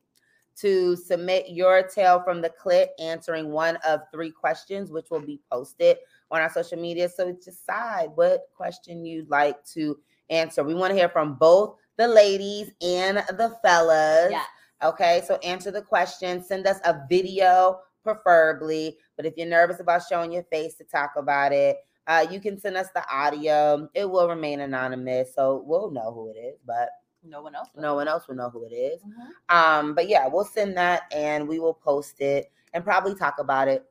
to 0.56 0.94
submit 0.96 1.48
your 1.48 1.84
tale 1.84 2.20
from 2.22 2.42
the 2.42 2.50
clip, 2.50 2.90
answering 2.98 3.50
one 3.50 3.76
of 3.86 4.00
three 4.12 4.30
questions, 4.30 4.90
which 4.90 5.10
will 5.10 5.20
be 5.20 5.40
posted 5.50 5.96
on 6.30 6.42
our 6.42 6.50
social 6.50 6.78
media. 6.78 7.08
So 7.08 7.32
decide 7.32 8.10
what 8.14 8.48
question 8.54 9.06
you'd 9.06 9.30
like 9.30 9.64
to 9.66 9.98
answer. 10.30 10.62
We 10.64 10.74
want 10.74 10.90
to 10.92 10.96
hear 10.96 11.08
from 11.08 11.34
both 11.34 11.76
the 11.96 12.08
ladies 12.08 12.70
and 12.82 13.18
the 13.18 13.56
fellas. 13.62 14.30
Yeah. 14.30 14.44
Okay, 14.82 15.22
so 15.26 15.36
answer 15.36 15.70
the 15.70 15.82
question. 15.82 16.42
Send 16.42 16.66
us 16.66 16.78
a 16.84 17.00
video, 17.08 17.80
preferably. 18.04 18.96
But 19.16 19.26
if 19.26 19.34
you're 19.36 19.48
nervous 19.48 19.80
about 19.80 20.02
showing 20.08 20.32
your 20.32 20.44
face 20.44 20.74
to 20.76 20.84
talk 20.84 21.12
about 21.16 21.52
it, 21.52 21.78
uh, 22.06 22.26
you 22.30 22.40
can 22.40 22.58
send 22.58 22.76
us 22.76 22.88
the 22.94 23.04
audio. 23.12 23.88
It 23.94 24.08
will 24.08 24.28
remain 24.28 24.60
anonymous, 24.60 25.34
so 25.34 25.62
we'll 25.66 25.90
know 25.90 26.12
who 26.12 26.30
it 26.30 26.38
is, 26.38 26.58
but 26.64 26.88
No 27.24 27.42
one 27.42 27.54
else. 27.54 27.68
no 27.76 27.94
one 27.96 28.08
else 28.08 28.28
will 28.28 28.36
know 28.36 28.48
who 28.50 28.64
it 28.64 28.72
is. 28.72 29.02
Mhm. 29.02 29.54
Um, 29.54 29.94
but 29.94 30.08
yeah, 30.08 30.26
we'll 30.28 30.44
send 30.44 30.76
that 30.78 31.02
and 31.12 31.46
we 31.48 31.58
will 31.58 31.74
post 31.74 32.20
it 32.20 32.50
and 32.72 32.84
probably 32.84 33.14
talk 33.14 33.38
about 33.40 33.66
it 33.68 33.87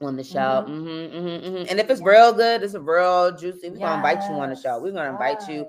on 0.00 0.16
the 0.16 0.24
show. 0.24 0.62
hmm 0.66 1.06
hmm 1.06 1.36
hmm 1.36 1.64
And 1.68 1.80
if 1.80 1.90
it's 1.90 2.02
real 2.02 2.32
good, 2.32 2.62
it's 2.62 2.74
a 2.74 2.80
real 2.80 3.36
juicy. 3.36 3.70
We're 3.70 3.78
gonna 3.78 3.96
invite 3.96 4.28
you 4.28 4.34
on 4.36 4.50
the 4.50 4.56
show. 4.56 4.78
We're 4.80 4.92
gonna 4.92 5.10
invite 5.10 5.48
you 5.48 5.66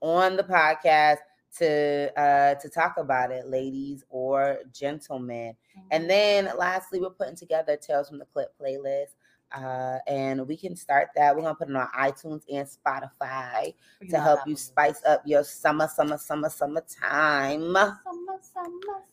on 0.00 0.36
the 0.36 0.42
podcast 0.42 1.18
to 1.58 2.12
uh 2.20 2.54
to 2.54 2.68
talk 2.68 2.96
about 2.98 3.30
it, 3.30 3.46
ladies 3.46 4.04
or 4.10 4.58
gentlemen. 4.72 5.54
And 5.90 6.08
then 6.08 6.50
lastly, 6.56 7.00
we're 7.00 7.10
putting 7.10 7.36
together 7.36 7.76
Tales 7.76 8.08
from 8.08 8.18
the 8.18 8.26
Clip 8.26 8.52
playlist. 8.60 9.14
Uh, 9.52 9.98
and 10.06 10.46
we 10.46 10.56
can 10.56 10.76
start 10.76 11.08
that. 11.16 11.34
We're 11.34 11.42
gonna 11.42 11.56
put 11.56 11.68
it 11.68 11.74
on 11.74 11.88
iTunes 11.88 12.42
and 12.52 12.68
Spotify 12.68 13.74
You 14.00 14.08
to 14.10 14.20
help 14.20 14.40
you 14.46 14.54
spice 14.54 15.02
up 15.04 15.22
your 15.26 15.42
summer, 15.42 15.88
summer, 15.88 16.18
summer, 16.18 16.48
summertime. 16.48 17.74
Summer, 17.74 17.96
summer, 18.04 18.38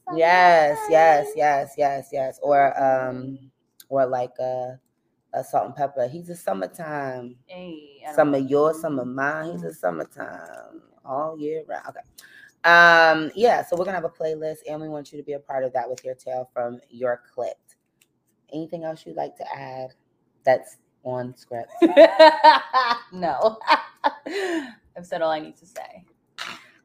summer 0.05 0.17
Yes, 0.17 0.77
yes, 0.91 1.27
yes, 1.35 1.73
yes, 1.75 2.09
yes. 2.11 2.39
Or 2.43 2.79
um, 2.79 3.39
or 3.89 4.05
like 4.05 4.33
uh, 4.39 4.73
a 5.33 5.43
Salt-N-Pepa. 5.43 6.09
He's 6.09 6.29
a 6.29 6.35
summertime. 6.35 7.35
Hey, 7.45 8.03
Some 8.13 8.33
of 8.33 8.49
yours, 8.49 8.81
some 8.81 8.99
of 8.99 9.07
mine. 9.07 9.51
He's 9.53 9.63
a 9.63 9.73
summertime 9.73 10.81
all 11.05 11.37
year 11.37 11.63
round. 11.67 11.87
Okay. 11.89 11.99
Um, 12.63 13.31
yeah, 13.35 13.63
so 13.63 13.77
we're 13.77 13.85
gonna 13.85 13.95
have 13.95 14.03
a 14.03 14.09
playlist 14.09 14.57
and 14.69 14.81
we 14.81 14.89
want 14.89 15.11
you 15.11 15.17
to 15.17 15.23
be 15.23 15.33
a 15.33 15.39
part 15.39 15.63
of 15.63 15.71
that 15.73 15.89
with 15.89 16.03
your 16.03 16.15
tale 16.15 16.49
from 16.53 16.79
your 16.89 17.21
clip. 17.33 17.57
Anything 18.51 18.83
else 18.83 19.05
you'd 19.05 19.15
like 19.15 19.35
to 19.37 19.45
add 19.55 19.91
that's 20.43 20.77
on 21.03 21.35
script? 21.37 21.71
no. 23.13 23.59
I've 24.97 25.05
said 25.05 25.21
all 25.21 25.31
I 25.31 25.39
need 25.39 25.55
to 25.57 25.65
say. 25.65 26.03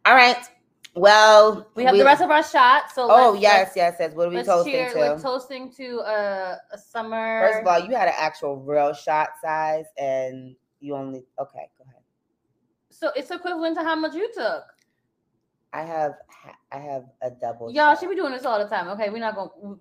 All 0.05 0.15
right. 0.15 0.45
Well, 0.95 1.69
We 1.75 1.85
have 1.85 1.97
the 1.97 2.05
rest 2.05 2.21
of 2.23 2.31
our 2.31 2.43
shots. 2.43 2.95
So 2.95 3.11
Oh 3.11 3.31
let's- 3.31 3.43
yes, 3.43 3.73
yes, 3.77 3.97
yes. 3.99 4.15
What 4.15 4.27
are 4.27 4.31
we 4.31 4.37
Let's 4.37 4.49
toasting 4.49 4.73
cheer. 4.73 4.91
to? 4.91 4.99
We're 4.99 5.19
toasting 5.19 5.73
to 5.73 6.01
a, 6.01 6.59
a 6.73 6.79
summer. 6.79 7.49
First 7.49 7.61
of 7.61 7.67
all, 7.67 7.79
you 7.81 7.97
had 7.97 8.09
an 8.09 8.15
actual 8.17 8.57
real 8.57 8.93
shot 8.93 9.31
size, 9.43 9.87
and 9.97 10.55
you 10.81 10.95
only 10.95 11.25
okay. 11.39 11.71
Go 11.79 11.85
ahead. 11.89 12.03
so 12.91 13.11
it's 13.17 13.31
equivalent 13.31 13.77
to 13.79 13.83
how 13.83 13.97
much 13.97 14.15
you 14.15 14.31
took. 14.35 14.65
I 15.73 15.83
have 15.83 16.15
I 16.71 16.77
have 16.79 17.05
a 17.23 17.31
double. 17.31 17.71
Y'all 17.73 17.93
shot. 17.95 18.01
should 18.01 18.11
be 18.11 18.17
doing 18.17 18.33
this 18.33 18.45
all 18.45 18.59
the 18.59 18.69
time. 18.69 18.89
Okay, 18.89 19.09
we're 19.09 19.19
not 19.19 19.35
going. 19.35 19.79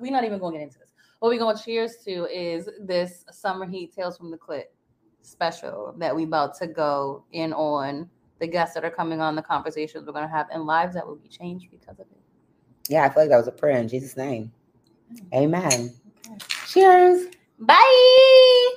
We're 0.00 0.12
not 0.12 0.24
even 0.24 0.38
going 0.38 0.54
to 0.54 0.58
get 0.60 0.64
into 0.64 0.78
this. 0.78 0.92
What 1.18 1.28
we're 1.28 1.38
going 1.38 1.56
to 1.56 1.62
cheers 1.62 1.96
to 2.06 2.24
is 2.34 2.70
this 2.80 3.24
summer 3.30 3.66
heat 3.66 3.94
tales 3.94 4.16
from 4.16 4.30
the 4.30 4.38
clip 4.38 4.74
special 5.20 5.94
that 5.98 6.14
we 6.16 6.24
about 6.24 6.56
to 6.58 6.66
go 6.66 7.24
in 7.32 7.52
on. 7.52 8.08
The 8.40 8.46
guests 8.46 8.74
that 8.74 8.84
are 8.84 8.90
coming 8.90 9.20
on, 9.20 9.36
the 9.36 9.42
conversations 9.42 10.06
we're 10.06 10.12
going 10.12 10.26
to 10.26 10.34
have, 10.34 10.48
and 10.52 10.64
lives 10.64 10.94
that 10.94 11.06
will 11.06 11.16
be 11.16 11.28
changed 11.28 11.70
because 11.70 11.98
of 11.98 12.06
it. 12.10 12.18
Yeah, 12.88 13.04
I 13.04 13.08
feel 13.08 13.22
like 13.22 13.30
that 13.30 13.38
was 13.38 13.48
a 13.48 13.52
prayer 13.52 13.78
in 13.78 13.88
Jesus' 13.88 14.16
name. 14.16 14.52
Mm. 15.12 15.34
Amen. 15.34 15.94
Cheers. 16.66 17.26
Bye. 17.58 18.74